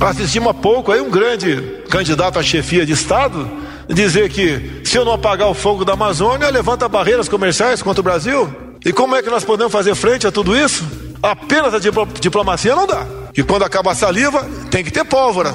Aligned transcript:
Assistimos 0.00 0.48
há 0.48 0.54
pouco 0.54 0.90
aí 0.90 1.00
um 1.00 1.10
grande 1.10 1.82
candidato 1.90 2.38
à 2.38 2.42
chefia 2.42 2.86
de 2.86 2.92
Estado 2.92 3.46
dizer 3.86 4.30
que 4.30 4.80
se 4.82 4.96
eu 4.96 5.04
não 5.04 5.12
apagar 5.12 5.48
o 5.48 5.54
fogo 5.54 5.84
da 5.84 5.92
Amazônia, 5.92 6.48
levanta 6.48 6.88
barreiras 6.88 7.28
comerciais 7.28 7.82
contra 7.82 8.00
o 8.00 8.04
Brasil. 8.04 8.48
E 8.82 8.94
como 8.94 9.14
é 9.14 9.22
que 9.22 9.28
nós 9.28 9.44
podemos 9.44 9.70
fazer 9.70 9.94
frente 9.94 10.26
a 10.26 10.32
tudo 10.32 10.56
isso? 10.56 10.86
Apenas 11.22 11.74
a 11.74 11.78
diplomacia 12.18 12.74
não 12.74 12.86
dá. 12.86 13.06
E 13.36 13.42
quando 13.42 13.64
acaba 13.64 13.92
a 13.92 13.94
saliva, 13.94 14.42
tem 14.70 14.82
que 14.82 14.90
ter 14.90 15.04
pólvora. 15.04 15.54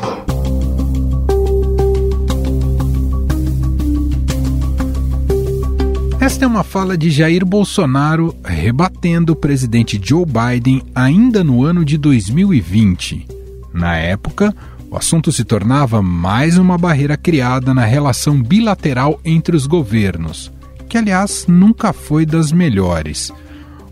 Esta 6.19 6.45
é 6.45 6.47
uma 6.47 6.63
fala 6.63 6.95
de 6.95 7.09
Jair 7.09 7.43
Bolsonaro 7.43 8.35
rebatendo 8.43 9.33
o 9.33 9.35
presidente 9.35 9.99
Joe 10.01 10.25
Biden 10.25 10.83
ainda 10.93 11.43
no 11.43 11.63
ano 11.63 11.83
de 11.83 11.97
2020. 11.97 13.34
Na 13.75 13.97
época, 13.97 14.55
o 14.89 14.95
assunto 14.95 15.33
se 15.33 15.43
tornava 15.43 16.01
mais 16.01 16.57
uma 16.57 16.77
barreira 16.77 17.17
criada 17.17 17.73
na 17.73 17.83
relação 17.83 18.41
bilateral 18.41 19.19
entre 19.25 19.53
os 19.53 19.67
governos, 19.67 20.49
que 20.87 20.97
aliás 20.97 21.45
nunca 21.45 21.91
foi 21.91 22.25
das 22.25 22.53
melhores. 22.53 23.33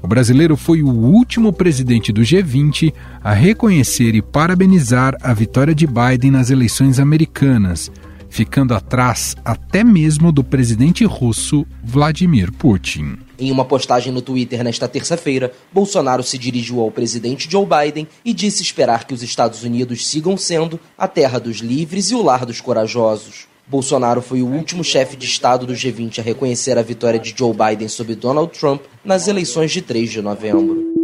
O 0.02 0.08
brasileiro 0.08 0.56
foi 0.56 0.82
o 0.82 0.88
último 0.88 1.52
presidente 1.52 2.14
do 2.14 2.22
G20 2.22 2.94
a 3.22 3.34
reconhecer 3.34 4.16
e 4.16 4.22
parabenizar 4.22 5.18
a 5.22 5.34
vitória 5.34 5.76
de 5.76 5.86
Biden 5.86 6.32
nas 6.32 6.50
eleições 6.50 6.98
americanas 6.98 7.92
ficando 8.34 8.74
atrás 8.74 9.36
até 9.46 9.84
mesmo 9.84 10.32
do 10.32 10.44
presidente 10.44 11.06
russo 11.06 11.68
Vladimir 11.84 12.52
Putin. 12.52 13.18
Em 13.38 13.52
uma 13.52 13.64
postagem 13.64 14.12
no 14.12 14.24
Twitter 14.24 14.64
nesta 14.64 14.88
terça-feira, 14.88 15.54
Bolsonaro 15.72 16.24
se 16.24 16.36
dirigiu 16.36 16.80
ao 16.80 16.90
presidente 16.90 17.48
Joe 17.50 17.64
Biden 17.64 18.08
e 18.26 18.34
disse 18.34 18.64
esperar 18.64 19.06
que 19.06 19.14
os 19.14 19.22
Estados 19.22 19.64
Unidos 19.64 20.08
sigam 20.08 20.36
sendo 20.36 20.80
a 20.98 21.08
terra 21.08 21.40
dos 21.40 21.58
livres 21.58 22.10
e 22.10 22.16
o 22.16 22.24
lar 22.24 22.44
dos 22.44 22.60
corajosos. 22.60 23.46
Bolsonaro 23.68 24.22
foi 24.22 24.42
o 24.42 24.48
último 24.48 24.84
chefe 24.84 25.16
de 25.16 25.28
Estado 25.28 25.68
do 25.68 25.74
G20 25.74 26.18
a 26.18 26.24
reconhecer 26.24 26.76
a 26.76 26.82
vitória 26.82 27.20
de 27.20 27.36
Joe 27.38 27.54
Biden 27.54 27.88
sobre 27.88 28.16
Donald 28.16 28.52
Trump 28.58 28.82
nas 29.06 29.28
eleições 29.28 29.72
de 29.72 29.84
3 29.84 30.10
de 30.10 30.22
novembro. 30.24 31.03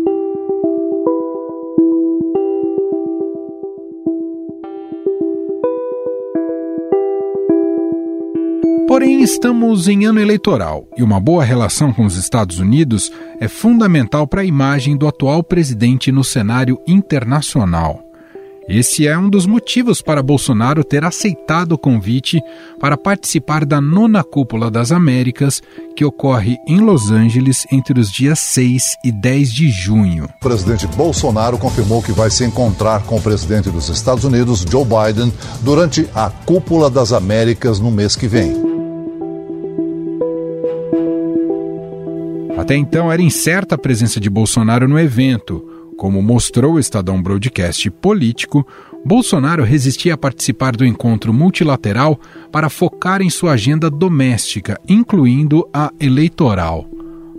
Porém, 8.99 9.21
estamos 9.21 9.87
em 9.87 10.03
ano 10.03 10.19
eleitoral 10.19 10.85
e 10.97 11.01
uma 11.01 11.21
boa 11.21 11.41
relação 11.41 11.93
com 11.93 12.03
os 12.03 12.17
Estados 12.17 12.59
Unidos 12.59 13.09
é 13.39 13.47
fundamental 13.47 14.27
para 14.27 14.41
a 14.41 14.45
imagem 14.45 14.97
do 14.97 15.07
atual 15.07 15.41
presidente 15.41 16.11
no 16.11 16.21
cenário 16.21 16.77
internacional. 16.85 18.03
Esse 18.67 19.07
é 19.07 19.17
um 19.17 19.29
dos 19.29 19.45
motivos 19.45 20.01
para 20.01 20.21
Bolsonaro 20.21 20.83
ter 20.83 21.05
aceitado 21.05 21.71
o 21.71 21.77
convite 21.77 22.41
para 22.77 22.97
participar 22.97 23.63
da 23.65 23.79
nona 23.79 24.21
Cúpula 24.21 24.69
das 24.69 24.91
Américas, 24.91 25.61
que 25.95 26.03
ocorre 26.03 26.57
em 26.67 26.79
Los 26.81 27.09
Angeles 27.09 27.65
entre 27.71 28.01
os 28.01 28.11
dias 28.11 28.37
6 28.39 28.97
e 29.05 29.13
10 29.13 29.53
de 29.53 29.69
junho. 29.69 30.25
O 30.25 30.39
presidente 30.41 30.85
Bolsonaro 30.87 31.57
confirmou 31.57 32.03
que 32.03 32.11
vai 32.11 32.29
se 32.29 32.43
encontrar 32.43 33.03
com 33.03 33.15
o 33.15 33.21
presidente 33.21 33.69
dos 33.69 33.87
Estados 33.87 34.25
Unidos, 34.25 34.65
Joe 34.69 34.83
Biden, 34.83 35.31
durante 35.61 36.05
a 36.13 36.29
Cúpula 36.29 36.89
das 36.89 37.13
Américas 37.13 37.79
no 37.79 37.89
mês 37.89 38.17
que 38.17 38.27
vem. 38.27 38.68
Até 42.69 42.77
então 42.77 43.11
era 43.11 43.19
incerta 43.19 43.73
a 43.73 43.77
presença 43.79 44.19
de 44.19 44.29
Bolsonaro 44.29 44.87
no 44.87 44.99
evento. 44.99 45.89
Como 45.97 46.21
mostrou 46.21 46.73
o 46.73 46.79
Estadão 46.79 47.19
Broadcast 47.19 47.89
político, 47.89 48.63
Bolsonaro 49.03 49.63
resistia 49.63 50.13
a 50.13 50.17
participar 50.17 50.75
do 50.75 50.85
encontro 50.85 51.33
multilateral 51.33 52.19
para 52.51 52.69
focar 52.69 53.23
em 53.23 53.29
sua 53.31 53.53
agenda 53.53 53.89
doméstica, 53.89 54.79
incluindo 54.87 55.67
a 55.73 55.91
eleitoral. 55.99 56.87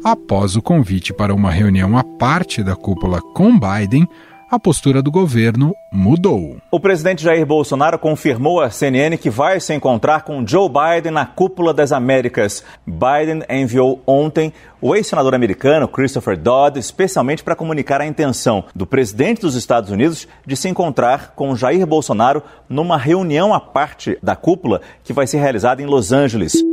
Após 0.03 0.57
o 0.57 0.63
convite 0.63 1.13
para 1.13 1.33
uma 1.33 1.53
reunião 1.53 1.97
à 1.97 2.03
parte 2.03 2.61
da 2.61 2.75
cúpula 2.75 3.21
com 3.21 3.57
Biden, 3.57 4.09
a 4.51 4.59
postura 4.59 5.01
do 5.01 5.13
governo 5.13 5.73
mudou. 5.93 6.57
O 6.73 6.81
presidente 6.81 7.23
Jair 7.23 7.47
Bolsonaro 7.47 7.99
confirmou 7.99 8.61
à 8.61 8.69
CNN 8.69 9.17
que 9.17 9.31
vai 9.31 9.61
se 9.61 9.73
encontrar 9.73 10.23
com 10.23 10.45
Joe 10.45 10.69
Biden 10.69 11.13
na 11.13 11.25
Cúpula 11.25 11.73
das 11.73 11.93
Américas. 11.93 12.65
Biden 12.85 13.45
enviou 13.49 14.03
ontem 14.05 14.53
o 14.81 14.97
ex-senador 14.97 15.35
americano 15.35 15.87
Christopher 15.87 16.37
Dodd 16.37 16.79
especialmente 16.79 17.45
para 17.45 17.55
comunicar 17.55 18.01
a 18.01 18.07
intenção 18.07 18.65
do 18.75 18.87
presidente 18.87 19.43
dos 19.43 19.55
Estados 19.55 19.91
Unidos 19.91 20.27
de 20.45 20.57
se 20.57 20.69
encontrar 20.69 21.33
com 21.37 21.55
Jair 21.55 21.87
Bolsonaro 21.87 22.43
numa 22.69 22.97
reunião 22.97 23.55
à 23.55 23.61
parte 23.61 24.19
da 24.21 24.35
cúpula 24.35 24.81
que 25.05 25.13
vai 25.13 25.29
ser 25.29 25.39
realizada 25.39 25.81
em 25.81 25.87
Los 25.87 26.13
Angeles. 26.13 26.70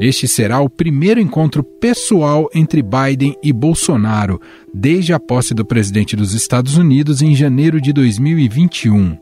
Este 0.00 0.28
será 0.28 0.60
o 0.60 0.70
primeiro 0.70 1.18
encontro 1.18 1.64
pessoal 1.64 2.48
entre 2.54 2.82
Biden 2.82 3.34
e 3.42 3.52
Bolsonaro 3.52 4.40
desde 4.72 5.12
a 5.12 5.18
posse 5.18 5.52
do 5.52 5.64
presidente 5.64 6.14
dos 6.14 6.34
Estados 6.34 6.76
Unidos 6.76 7.20
em 7.20 7.34
janeiro 7.34 7.80
de 7.80 7.92
2021. 7.92 9.18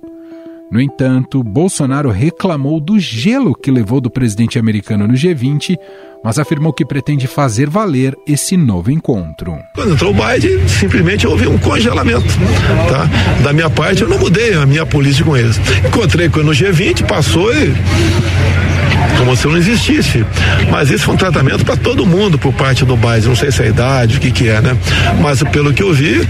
No 0.71 0.81
entanto, 0.81 1.43
Bolsonaro 1.43 2.11
reclamou 2.11 2.79
do 2.79 2.99
gelo 2.99 3.55
que 3.55 3.71
levou 3.71 4.03
do 4.03 4.11
presidente 4.11 4.59
americano 4.59 5.07
no 5.07 5.15
G20, 5.15 5.79
mas 6.23 6.39
afirmou 6.39 6.75
que 6.75 6.85
pretende 6.85 7.27
fazer 7.27 7.71
valer 7.71 8.15
esse 8.27 8.57
novo 8.57 8.91
encontro. 8.91 9.57
Quando 9.77 9.95
entrou 9.95 10.11
o 10.11 10.15
Biden, 10.15 10.69
simplesmente 10.69 11.27
houve 11.27 11.47
um 11.47 11.57
congelamento. 11.57 12.27
Tá? 12.91 13.09
Da 13.43 13.53
minha 13.53 13.71
parte, 13.71 14.03
eu 14.03 14.09
não 14.09 14.19
mudei 14.19 14.55
a 14.55 14.67
minha 14.67 14.85
política 14.85 15.25
com 15.25 15.37
eles. 15.37 15.57
Encontrei 15.87 16.29
com 16.29 16.41
ele 16.41 16.49
no 16.49 16.53
G20, 16.53 17.07
passou 17.07 17.51
e 17.55 17.73
como 19.19 19.37
se 19.37 19.47
não 19.47 19.57
existisse. 19.57 20.25
Mas 20.71 20.91
isso 20.91 21.05
foi 21.05 21.15
um 21.15 21.19
tratamento 21.19 21.65
para 21.65 21.77
todo 21.77 22.07
mundo 22.07 22.39
por 22.39 22.53
parte 22.53 22.85
do 22.85 22.97
Biden. 22.97 23.29
Não 23.29 23.37
sei 23.37 23.51
se 23.51 23.63
é 23.63 23.67
a 23.67 23.69
idade, 23.69 24.17
o 24.17 24.21
que, 24.21 24.31
que 24.31 24.49
é, 24.49 24.61
né? 24.61 24.77
Mas 25.21 25.43
pelo 25.45 25.73
que 25.73 25.83
eu 25.83 25.93
vi, 25.93 26.27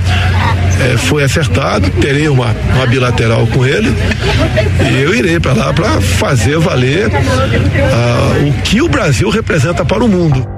é, 0.80 0.96
foi 0.96 1.24
acertado. 1.24 1.90
Terei 2.00 2.28
uma, 2.28 2.54
uma 2.74 2.86
bilateral 2.86 3.46
com 3.48 3.64
ele 3.64 3.92
e 4.90 5.02
eu 5.02 5.14
irei 5.14 5.40
para 5.40 5.52
lá 5.52 5.72
para 5.72 6.00
fazer 6.00 6.58
valer 6.58 7.08
uh, 7.08 8.48
o 8.48 8.52
que 8.62 8.80
o 8.80 8.88
Brasil 8.88 9.28
representa 9.30 9.84
para 9.84 10.04
o 10.04 10.08
mundo. 10.08 10.55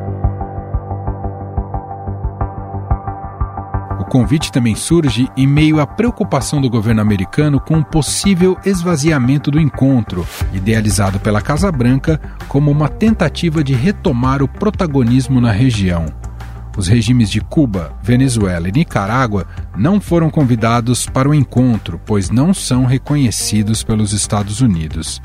Convite 4.08 4.50
também 4.50 4.74
surge 4.74 5.28
em 5.36 5.46
meio 5.46 5.78
à 5.80 5.86
preocupação 5.86 6.60
do 6.60 6.68
governo 6.68 7.00
americano 7.00 7.60
com 7.60 7.78
o 7.78 7.84
possível 7.84 8.58
esvaziamento 8.64 9.50
do 9.50 9.60
encontro, 9.60 10.26
idealizado 10.52 11.20
pela 11.20 11.40
Casa 11.40 11.70
Branca 11.70 12.20
como 12.48 12.70
uma 12.70 12.88
tentativa 12.88 13.62
de 13.62 13.74
retomar 13.74 14.42
o 14.42 14.48
protagonismo 14.48 15.40
na 15.40 15.52
região. 15.52 16.06
Os 16.76 16.86
regimes 16.86 17.28
de 17.28 17.40
Cuba, 17.40 17.92
Venezuela 18.02 18.68
e 18.68 18.72
Nicarágua 18.72 19.46
não 19.76 20.00
foram 20.00 20.30
convidados 20.30 21.06
para 21.06 21.28
o 21.28 21.34
encontro, 21.34 22.00
pois 22.06 22.30
não 22.30 22.54
são 22.54 22.84
reconhecidos 22.84 23.82
pelos 23.82 24.12
Estados 24.12 24.60
Unidos. 24.60 25.20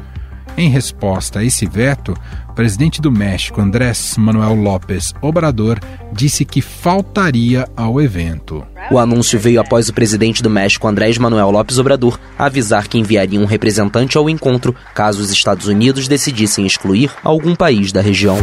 Em 0.55 0.69
resposta 0.69 1.39
a 1.39 1.43
esse 1.43 1.65
veto, 1.65 2.13
o 2.47 2.53
presidente 2.53 3.01
do 3.01 3.11
México, 3.11 3.59
Andrés 3.59 4.15
Manuel 4.17 4.53
López 4.53 5.11
Obrador, 5.19 5.79
disse 6.11 6.45
que 6.45 6.61
faltaria 6.61 7.67
ao 7.75 7.99
evento. 7.99 8.63
O 8.91 8.99
anúncio 8.99 9.39
veio 9.39 9.59
após 9.59 9.89
o 9.89 9.93
presidente 9.93 10.43
do 10.43 10.51
México, 10.51 10.87
Andrés 10.87 11.17
Manuel 11.17 11.49
López 11.49 11.79
Obrador, 11.79 12.19
avisar 12.37 12.87
que 12.87 12.99
enviaria 12.99 13.39
um 13.39 13.45
representante 13.45 14.15
ao 14.17 14.29
encontro 14.29 14.75
caso 14.93 15.21
os 15.21 15.31
Estados 15.31 15.67
Unidos 15.67 16.07
decidissem 16.07 16.67
excluir 16.67 17.11
algum 17.23 17.55
país 17.55 17.91
da 17.91 18.01
região. 18.01 18.37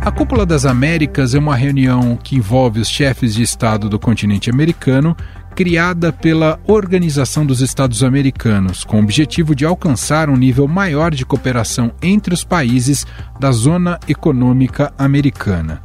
A 0.00 0.10
Cúpula 0.12 0.46
das 0.46 0.64
Américas 0.64 1.34
é 1.34 1.38
uma 1.38 1.56
reunião 1.56 2.16
que 2.16 2.36
envolve 2.36 2.78
os 2.78 2.88
chefes 2.88 3.34
de 3.34 3.42
Estado 3.42 3.88
do 3.88 3.98
continente 3.98 4.48
americano 4.48 5.16
criada 5.56 6.12
pela 6.12 6.60
Organização 6.66 7.46
dos 7.46 7.62
Estados 7.62 8.04
Americanos, 8.04 8.84
com 8.84 8.98
o 8.98 9.02
objetivo 9.02 9.54
de 9.54 9.64
alcançar 9.64 10.28
um 10.28 10.36
nível 10.36 10.68
maior 10.68 11.14
de 11.14 11.24
cooperação 11.24 11.92
entre 12.02 12.34
os 12.34 12.44
países 12.44 13.06
da 13.40 13.50
Zona 13.50 13.98
Econômica 14.06 14.92
Americana. 14.98 15.80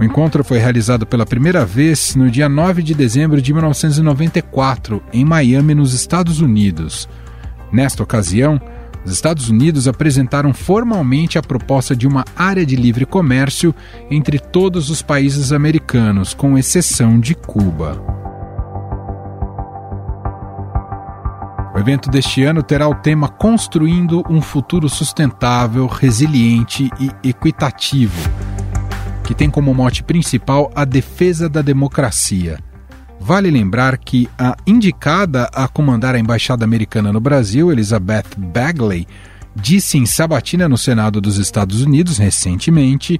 O 0.00 0.02
encontro 0.02 0.42
foi 0.42 0.58
realizado 0.58 1.06
pela 1.06 1.24
primeira 1.24 1.64
vez 1.64 2.16
no 2.16 2.28
dia 2.28 2.48
9 2.48 2.82
de 2.82 2.92
dezembro 2.92 3.40
de 3.40 3.52
1994, 3.52 5.00
em 5.12 5.24
Miami, 5.24 5.76
nos 5.76 5.94
Estados 5.94 6.40
Unidos. 6.40 7.08
Nesta 7.72 8.02
ocasião, 8.02 8.60
os 9.06 9.12
Estados 9.12 9.48
Unidos 9.48 9.86
apresentaram 9.86 10.52
formalmente 10.52 11.38
a 11.38 11.42
proposta 11.42 11.94
de 11.94 12.08
uma 12.08 12.24
área 12.34 12.66
de 12.66 12.74
livre 12.74 13.06
comércio 13.06 13.72
entre 14.10 14.40
todos 14.40 14.90
os 14.90 15.02
países 15.02 15.52
americanos, 15.52 16.34
com 16.34 16.58
exceção 16.58 17.20
de 17.20 17.36
Cuba. 17.36 18.23
O 21.74 21.78
evento 21.80 22.08
deste 22.08 22.44
ano 22.44 22.62
terá 22.62 22.88
o 22.88 22.94
tema 22.94 23.28
Construindo 23.28 24.22
um 24.30 24.40
Futuro 24.40 24.88
Sustentável, 24.88 25.88
Resiliente 25.88 26.88
e 27.00 27.28
Equitativo. 27.28 28.30
que 29.24 29.34
tem 29.34 29.48
como 29.50 29.72
mote 29.72 30.02
principal 30.02 30.70
a 30.74 30.84
defesa 30.84 31.48
da 31.48 31.62
democracia. 31.62 32.58
Vale 33.18 33.50
lembrar 33.50 33.96
que 33.96 34.28
a 34.38 34.54
indicada 34.66 35.48
a 35.54 35.66
comandar 35.66 36.14
a 36.14 36.18
embaixada 36.18 36.62
americana 36.62 37.10
no 37.10 37.20
Brasil, 37.20 37.72
Elizabeth 37.72 38.26
Bagley, 38.36 39.06
disse 39.56 39.96
em 39.96 40.04
sabatina 40.04 40.68
no 40.68 40.76
Senado 40.76 41.22
dos 41.22 41.38
Estados 41.38 41.80
Unidos 41.80 42.18
recentemente 42.18 43.18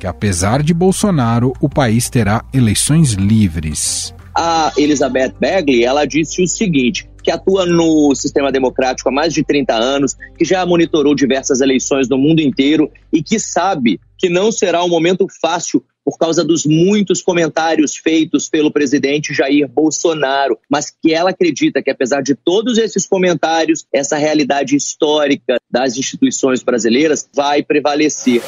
que, 0.00 0.08
apesar 0.08 0.60
de 0.60 0.74
Bolsonaro, 0.74 1.52
o 1.60 1.68
país 1.68 2.10
terá 2.10 2.44
eleições 2.52 3.12
livres. 3.12 4.12
A 4.36 4.72
Elizabeth 4.76 5.34
Bagley 5.40 5.84
ela 5.84 6.04
disse 6.04 6.42
o 6.42 6.48
seguinte: 6.48 7.08
que 7.24 7.30
atua 7.30 7.64
no 7.64 8.14
sistema 8.14 8.52
democrático 8.52 9.08
há 9.08 9.12
mais 9.12 9.32
de 9.32 9.42
30 9.42 9.74
anos, 9.74 10.14
que 10.36 10.44
já 10.44 10.64
monitorou 10.66 11.14
diversas 11.14 11.62
eleições 11.62 12.06
no 12.06 12.18
mundo 12.18 12.40
inteiro 12.40 12.90
e 13.10 13.22
que 13.22 13.40
sabe 13.40 13.98
que 14.18 14.28
não 14.28 14.52
será 14.52 14.84
um 14.84 14.88
momento 14.88 15.26
fácil 15.40 15.82
por 16.04 16.18
causa 16.18 16.44
dos 16.44 16.66
muitos 16.66 17.22
comentários 17.22 17.96
feitos 17.96 18.46
pelo 18.46 18.70
presidente 18.70 19.32
Jair 19.32 19.66
Bolsonaro, 19.66 20.58
mas 20.70 20.90
que 20.90 21.14
ela 21.14 21.30
acredita 21.30 21.82
que, 21.82 21.90
apesar 21.90 22.22
de 22.22 22.34
todos 22.34 22.76
esses 22.76 23.06
comentários, 23.06 23.86
essa 23.90 24.18
realidade 24.18 24.76
histórica 24.76 25.56
das 25.70 25.96
instituições 25.96 26.62
brasileiras 26.62 27.26
vai 27.34 27.62
prevalecer. 27.62 28.42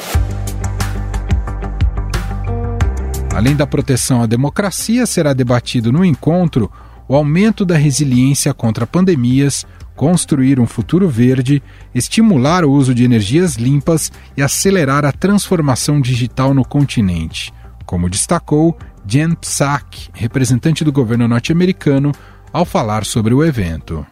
Além 3.33 3.55
da 3.55 3.65
proteção 3.65 4.21
à 4.21 4.27
democracia, 4.27 5.07
será 5.07 5.33
debatido 5.33 5.91
no 5.91 6.05
encontro 6.05 6.71
o 7.07 7.15
aumento 7.15 7.65
da 7.65 7.77
resiliência 7.77 8.53
contra 8.53 8.85
pandemias, 8.87 9.65
construir 9.95 10.59
um 10.59 10.67
futuro 10.67 11.09
verde, 11.09 11.61
estimular 11.93 12.63
o 12.63 12.71
uso 12.71 12.93
de 12.93 13.03
energias 13.03 13.55
limpas 13.55 14.11
e 14.35 14.41
acelerar 14.41 15.05
a 15.05 15.11
transformação 15.11 15.99
digital 15.99 16.53
no 16.53 16.63
continente, 16.63 17.51
como 17.85 18.09
destacou 18.09 18.77
Jen 19.07 19.33
Psaki, 19.35 20.09
representante 20.13 20.83
do 20.83 20.91
governo 20.91 21.27
norte-americano, 21.27 22.11
ao 22.53 22.65
falar 22.65 23.05
sobre 23.05 23.33
o 23.33 23.43
evento. 23.43 24.05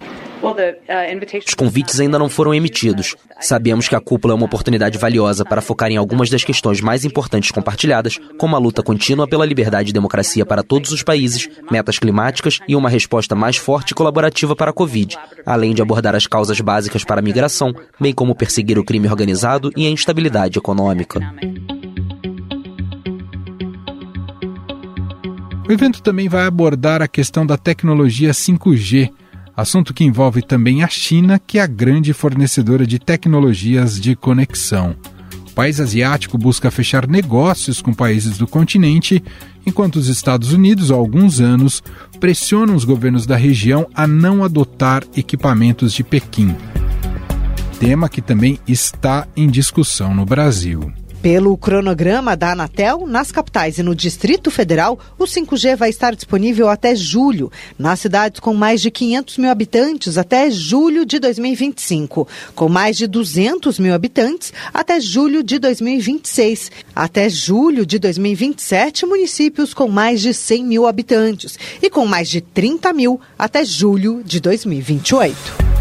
Os 1.46 1.54
convites 1.54 2.00
ainda 2.00 2.20
não 2.20 2.30
foram 2.30 2.54
emitidos. 2.54 3.16
Sabemos 3.40 3.88
que 3.88 3.96
a 3.96 4.00
cúpula 4.00 4.34
é 4.34 4.36
uma 4.36 4.46
oportunidade 4.46 4.98
valiosa 4.98 5.44
para 5.44 5.62
focar 5.62 5.92
em 5.92 5.98
algumas 5.98 6.30
das 6.30 6.44
questões 6.44 6.82
mais 6.82 7.04
importantes 7.04 7.52
compartilhadas, 7.52 8.20
como 8.38 8.56
a 8.56 8.60
luta 8.60 8.84
contínua 8.84 9.28
pela 9.28 9.46
liberdade 9.46 9.90
e 9.90 9.94
democracia 9.94 10.46
para 10.46 10.64
todos 10.64 10.92
os 10.92 11.02
países, 11.02 11.50
metas 11.72 11.98
climáticas 11.98 12.60
e 12.68 12.76
uma 12.76 12.90
resposta 12.90 13.36
mais 13.36 13.58
forte 13.58 13.92
e 13.92 13.96
colaborativa 13.96 14.56
para 14.56 14.72
a 14.72 14.74
Covid, 14.74 15.18
além 15.46 15.74
de 15.74 15.82
abordar 15.82 16.16
as 16.16 16.28
causas 16.28 16.60
básicas 16.62 17.04
para 17.04 17.20
a 17.20 17.24
migração, 17.24 17.74
bem 18.00 18.14
como 18.14 18.36
perseguir 18.36 18.78
o 18.78 18.86
crime 18.86 19.08
organizado 19.08 19.72
e 19.76 19.88
a 19.88 19.90
instabilidade 19.90 20.60
econômica. 20.60 21.20
O 25.68 25.72
evento 25.72 26.00
também 26.04 26.30
vai 26.30 26.46
abordar 26.46 27.02
a 27.02 27.08
questão 27.08 27.44
da 27.44 27.58
tecnologia 27.58 28.30
5G 28.30 29.12
assunto 29.56 29.94
que 29.94 30.04
envolve 30.04 30.42
também 30.42 30.84
a 30.84 30.88
China, 30.88 31.40
que 31.40 31.58
é 31.58 31.62
a 31.62 31.68
grande 31.68 32.14
fornecedora 32.14 32.86
de 32.86 33.00
tecnologias 33.00 34.00
de 34.00 34.16
conexão. 34.16 34.96
O 35.48 35.52
país 35.56 35.80
asiático 35.80 36.38
busca 36.38 36.70
fechar 36.70 37.08
negócios 37.08 37.82
com 37.82 37.94
países 37.94 38.38
do 38.38 38.46
continente, 38.46 39.24
enquanto 39.66 39.96
os 39.96 40.10
Estados 40.10 40.52
Unidos, 40.52 40.92
há 40.92 40.96
alguns 40.96 41.40
anos, 41.40 41.82
pressionam 42.20 42.76
os 42.76 42.84
governos 42.84 43.26
da 43.26 43.38
região 43.38 43.88
a 43.96 44.06
não 44.06 44.44
adotar 44.44 45.04
equipamentos 45.16 45.94
de 45.94 46.04
Pequim. 46.04 46.56
Tema 47.80 48.10
que 48.10 48.22
também 48.22 48.60
está 48.68 49.28
em 49.36 49.48
discussão 49.48 50.14
no 50.14 50.26
Brasil. 50.26 50.92
Pelo 51.26 51.58
cronograma 51.58 52.38
da 52.38 52.52
Anatel, 52.52 53.08
nas 53.08 53.32
capitais 53.32 53.80
e 53.80 53.82
no 53.82 53.96
Distrito 53.96 54.52
Federal, 54.52 55.00
o 55.18 55.24
5G 55.24 55.76
vai 55.76 55.90
estar 55.90 56.14
disponível 56.14 56.70
até 56.70 56.96
julho. 56.96 57.52
Nas 57.80 58.02
cidades 58.02 58.40
com 58.40 58.54
mais 58.54 58.80
de 58.80 58.92
500 58.92 59.40
mil 59.40 59.50
habitantes, 59.50 60.20
até 60.20 60.52
julho 60.52 61.04
de 61.04 61.18
2025. 61.18 62.28
Com 62.54 62.70
mais 62.70 62.96
de 62.96 63.08
200 63.08 63.80
mil 63.80 63.96
habitantes, 63.96 64.54
até 64.72 65.02
julho 65.02 65.42
de 65.42 65.58
2026. 65.58 66.70
Até 66.96 67.28
julho 67.28 67.88
de 67.88 67.98
2027, 67.98 69.08
municípios 69.08 69.74
com 69.74 69.88
mais 69.88 70.22
de 70.22 70.32
100 70.32 70.64
mil 70.64 70.86
habitantes. 70.86 71.58
E 71.82 71.90
com 71.90 72.06
mais 72.06 72.30
de 72.30 72.40
30 72.40 72.94
mil, 72.94 73.20
até 73.36 73.66
julho 73.66 74.22
de 74.24 74.40
2028. 74.40 75.75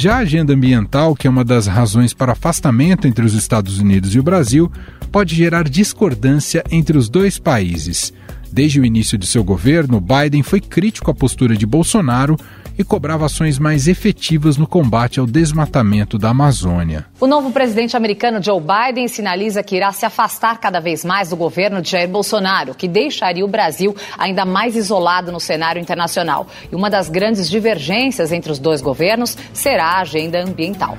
Já 0.00 0.14
a 0.14 0.18
agenda 0.20 0.54
ambiental, 0.54 1.14
que 1.14 1.26
é 1.26 1.30
uma 1.30 1.44
das 1.44 1.66
razões 1.66 2.14
para 2.14 2.32
afastamento 2.32 3.06
entre 3.06 3.22
os 3.22 3.34
Estados 3.34 3.80
Unidos 3.80 4.14
e 4.14 4.18
o 4.18 4.22
Brasil, 4.22 4.72
pode 5.12 5.34
gerar 5.34 5.68
discordância 5.68 6.64
entre 6.70 6.96
os 6.96 7.10
dois 7.10 7.38
países. 7.38 8.10
Desde 8.52 8.80
o 8.80 8.84
início 8.84 9.16
de 9.16 9.26
seu 9.26 9.44
governo, 9.44 10.00
Biden 10.00 10.42
foi 10.42 10.60
crítico 10.60 11.10
à 11.10 11.14
postura 11.14 11.56
de 11.56 11.64
Bolsonaro 11.64 12.36
e 12.76 12.82
cobrava 12.82 13.26
ações 13.26 13.58
mais 13.58 13.86
efetivas 13.86 14.56
no 14.56 14.66
combate 14.66 15.20
ao 15.20 15.26
desmatamento 15.26 16.18
da 16.18 16.30
Amazônia. 16.30 17.06
O 17.20 17.28
novo 17.28 17.52
presidente 17.52 17.96
americano 17.96 18.42
Joe 18.42 18.60
Biden 18.60 19.06
sinaliza 19.06 19.62
que 19.62 19.76
irá 19.76 19.92
se 19.92 20.04
afastar 20.04 20.58
cada 20.58 20.80
vez 20.80 21.04
mais 21.04 21.30
do 21.30 21.36
governo 21.36 21.80
de 21.80 21.90
Jair 21.90 22.08
Bolsonaro, 22.08 22.74
que 22.74 22.88
deixaria 22.88 23.44
o 23.44 23.48
Brasil 23.48 23.94
ainda 24.18 24.44
mais 24.44 24.74
isolado 24.74 25.30
no 25.30 25.38
cenário 25.38 25.80
internacional. 25.80 26.48
E 26.72 26.74
uma 26.74 26.90
das 26.90 27.08
grandes 27.08 27.48
divergências 27.48 28.32
entre 28.32 28.50
os 28.50 28.58
dois 28.58 28.80
governos 28.80 29.36
será 29.52 29.84
a 29.84 30.00
agenda 30.00 30.42
ambiental. 30.42 30.96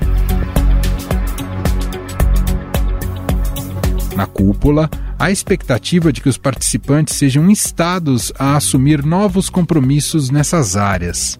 Na 4.15 4.25
cúpula, 4.25 4.89
há 5.21 5.29
expectativa 5.29 6.11
de 6.11 6.19
que 6.19 6.29
os 6.29 6.37
participantes 6.39 7.15
sejam 7.15 7.47
instados 7.47 8.33
a 8.39 8.55
assumir 8.55 9.05
novos 9.05 9.51
compromissos 9.51 10.31
nessas 10.31 10.75
áreas. 10.75 11.39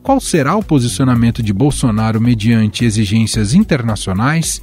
Qual 0.00 0.20
será 0.20 0.54
o 0.54 0.62
posicionamento 0.62 1.42
de 1.42 1.52
Bolsonaro 1.52 2.20
mediante 2.20 2.84
exigências 2.84 3.52
internacionais? 3.52 4.62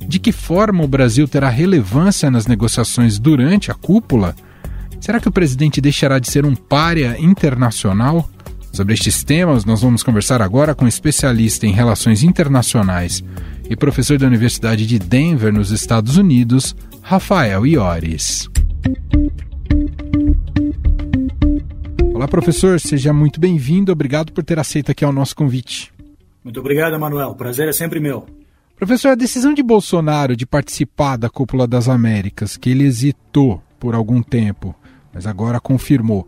De 0.00 0.18
que 0.18 0.32
forma 0.32 0.82
o 0.82 0.88
Brasil 0.88 1.28
terá 1.28 1.48
relevância 1.48 2.28
nas 2.28 2.48
negociações 2.48 3.20
durante 3.20 3.70
a 3.70 3.74
cúpula? 3.74 4.34
Será 5.00 5.20
que 5.20 5.28
o 5.28 5.32
presidente 5.32 5.80
deixará 5.80 6.18
de 6.18 6.28
ser 6.28 6.44
um 6.44 6.56
párea 6.56 7.16
internacional? 7.20 8.28
Sobre 8.72 8.94
estes 8.94 9.22
temas, 9.22 9.64
nós 9.64 9.80
vamos 9.80 10.02
conversar 10.02 10.42
agora 10.42 10.74
com 10.74 10.86
um 10.86 10.88
especialista 10.88 11.68
em 11.68 11.72
relações 11.72 12.24
internacionais 12.24 13.22
e 13.70 13.76
professor 13.76 14.18
da 14.18 14.26
Universidade 14.26 14.86
de 14.86 14.98
Denver, 14.98 15.52
nos 15.52 15.70
Estados 15.70 16.16
Unidos, 16.16 16.74
Rafael 17.02 17.66
Iores. 17.66 18.48
Olá, 22.14 22.28
professor, 22.28 22.78
seja 22.78 23.12
muito 23.12 23.40
bem-vindo. 23.40 23.90
Obrigado 23.90 24.32
por 24.32 24.44
ter 24.44 24.58
aceito 24.58 24.92
aqui 24.92 25.04
o 25.04 25.12
nosso 25.12 25.34
convite. 25.34 25.92
Muito 26.44 26.60
obrigado, 26.60 26.98
Manuel. 26.98 27.34
Prazer 27.34 27.68
é 27.68 27.72
sempre 27.72 27.98
meu. 27.98 28.24
Professor, 28.76 29.08
a 29.08 29.14
decisão 29.16 29.52
de 29.52 29.62
Bolsonaro 29.62 30.36
de 30.36 30.46
participar 30.46 31.16
da 31.16 31.28
Cúpula 31.28 31.66
das 31.66 31.88
Américas, 31.88 32.56
que 32.56 32.70
ele 32.70 32.84
hesitou 32.84 33.62
por 33.78 33.94
algum 33.94 34.22
tempo, 34.22 34.74
mas 35.12 35.26
agora 35.26 35.60
confirmou, 35.60 36.26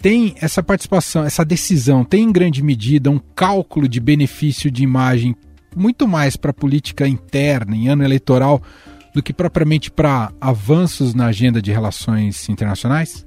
tem 0.00 0.34
essa 0.40 0.62
participação, 0.62 1.24
essa 1.24 1.44
decisão, 1.44 2.04
tem 2.04 2.24
em 2.24 2.32
grande 2.32 2.62
medida 2.62 3.10
um 3.10 3.20
cálculo 3.34 3.88
de 3.88 4.00
benefício 4.00 4.70
de 4.70 4.82
imagem 4.82 5.34
muito 5.74 6.06
mais 6.06 6.36
para 6.36 6.50
a 6.50 6.54
política 6.54 7.06
interna 7.06 7.76
em 7.76 7.88
ano 7.88 8.04
eleitoral 8.04 8.62
do 9.18 9.22
que 9.22 9.32
propriamente 9.32 9.90
para 9.90 10.32
avanços 10.40 11.12
na 11.12 11.26
agenda 11.26 11.60
de 11.60 11.72
relações 11.72 12.48
internacionais? 12.48 13.26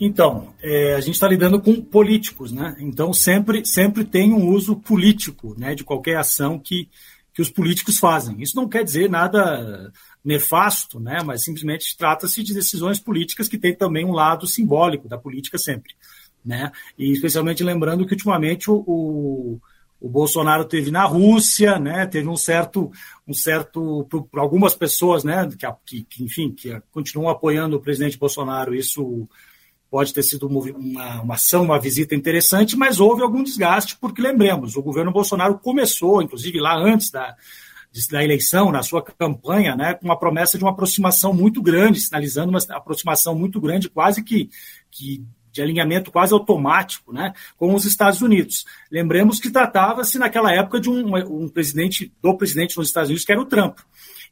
Então, 0.00 0.54
é, 0.62 0.94
a 0.94 1.00
gente 1.00 1.16
está 1.16 1.28
lidando 1.28 1.60
com 1.60 1.78
políticos, 1.78 2.52
né? 2.52 2.74
Então 2.80 3.12
sempre, 3.12 3.62
sempre 3.66 4.02
tem 4.02 4.32
um 4.32 4.48
uso 4.48 4.76
político, 4.76 5.54
né, 5.58 5.74
de 5.74 5.84
qualquer 5.84 6.16
ação 6.16 6.58
que, 6.58 6.88
que 7.34 7.42
os 7.42 7.50
políticos 7.50 7.98
fazem. 7.98 8.40
Isso 8.40 8.56
não 8.56 8.66
quer 8.66 8.82
dizer 8.82 9.10
nada 9.10 9.92
nefasto, 10.24 10.98
né? 10.98 11.22
Mas 11.22 11.44
simplesmente 11.44 11.94
trata-se 11.98 12.42
de 12.42 12.54
decisões 12.54 12.98
políticas 12.98 13.46
que 13.46 13.58
tem 13.58 13.76
também 13.76 14.06
um 14.06 14.12
lado 14.12 14.46
simbólico 14.46 15.06
da 15.06 15.18
política 15.18 15.58
sempre, 15.58 15.92
né? 16.42 16.72
E 16.98 17.12
especialmente 17.12 17.62
lembrando 17.62 18.06
que 18.06 18.14
ultimamente 18.14 18.70
o, 18.70 18.82
o 18.86 19.60
o 20.00 20.08
Bolsonaro 20.08 20.64
teve 20.64 20.90
na 20.90 21.04
Rússia, 21.04 21.78
né? 21.78 22.06
Teve 22.06 22.26
um 22.28 22.36
certo, 22.36 22.90
um 23.28 23.34
certo, 23.34 24.06
para 24.30 24.40
algumas 24.40 24.74
pessoas, 24.74 25.22
né? 25.22 25.48
Que, 25.84 26.02
que, 26.04 26.24
enfim, 26.24 26.50
que 26.50 26.80
continuam 26.90 27.28
apoiando 27.28 27.76
o 27.76 27.80
presidente 27.80 28.18
Bolsonaro. 28.18 28.74
Isso 28.74 29.28
pode 29.90 30.14
ter 30.14 30.22
sido 30.22 30.46
uma, 30.46 31.20
uma 31.20 31.34
ação, 31.34 31.64
uma 31.64 31.78
visita 31.78 32.14
interessante, 32.14 32.76
mas 32.76 33.00
houve 33.00 33.22
algum 33.22 33.42
desgaste, 33.42 33.98
porque 34.00 34.22
lembremos, 34.22 34.76
o 34.76 34.82
governo 34.82 35.12
Bolsonaro 35.12 35.58
começou, 35.58 36.22
inclusive 36.22 36.60
lá 36.60 36.78
antes 36.78 37.10
da, 37.10 37.34
da 38.10 38.22
eleição, 38.22 38.70
na 38.70 38.84
sua 38.84 39.02
campanha, 39.02 39.74
né, 39.74 39.94
com 39.94 40.04
uma 40.04 40.18
promessa 40.18 40.56
de 40.56 40.62
uma 40.62 40.70
aproximação 40.70 41.34
muito 41.34 41.60
grande, 41.60 42.00
sinalizando 42.00 42.50
uma 42.50 42.60
aproximação 42.70 43.34
muito 43.34 43.60
grande, 43.60 43.90
quase 43.90 44.22
que, 44.22 44.48
que 44.90 45.24
de 45.52 45.62
alinhamento 45.62 46.10
quase 46.10 46.32
automático 46.32 47.12
né, 47.12 47.32
com 47.56 47.74
os 47.74 47.84
Estados 47.84 48.22
Unidos. 48.22 48.64
Lembremos 48.90 49.38
que 49.38 49.50
tratava-se 49.50 50.18
naquela 50.18 50.52
época 50.52 50.80
de 50.80 50.90
um, 50.90 51.16
um 51.16 51.48
presidente, 51.48 52.12
do 52.22 52.36
presidente 52.36 52.76
dos 52.76 52.88
Estados 52.88 53.08
Unidos, 53.08 53.24
que 53.24 53.32
era 53.32 53.40
o 53.40 53.46
Trump. 53.46 53.78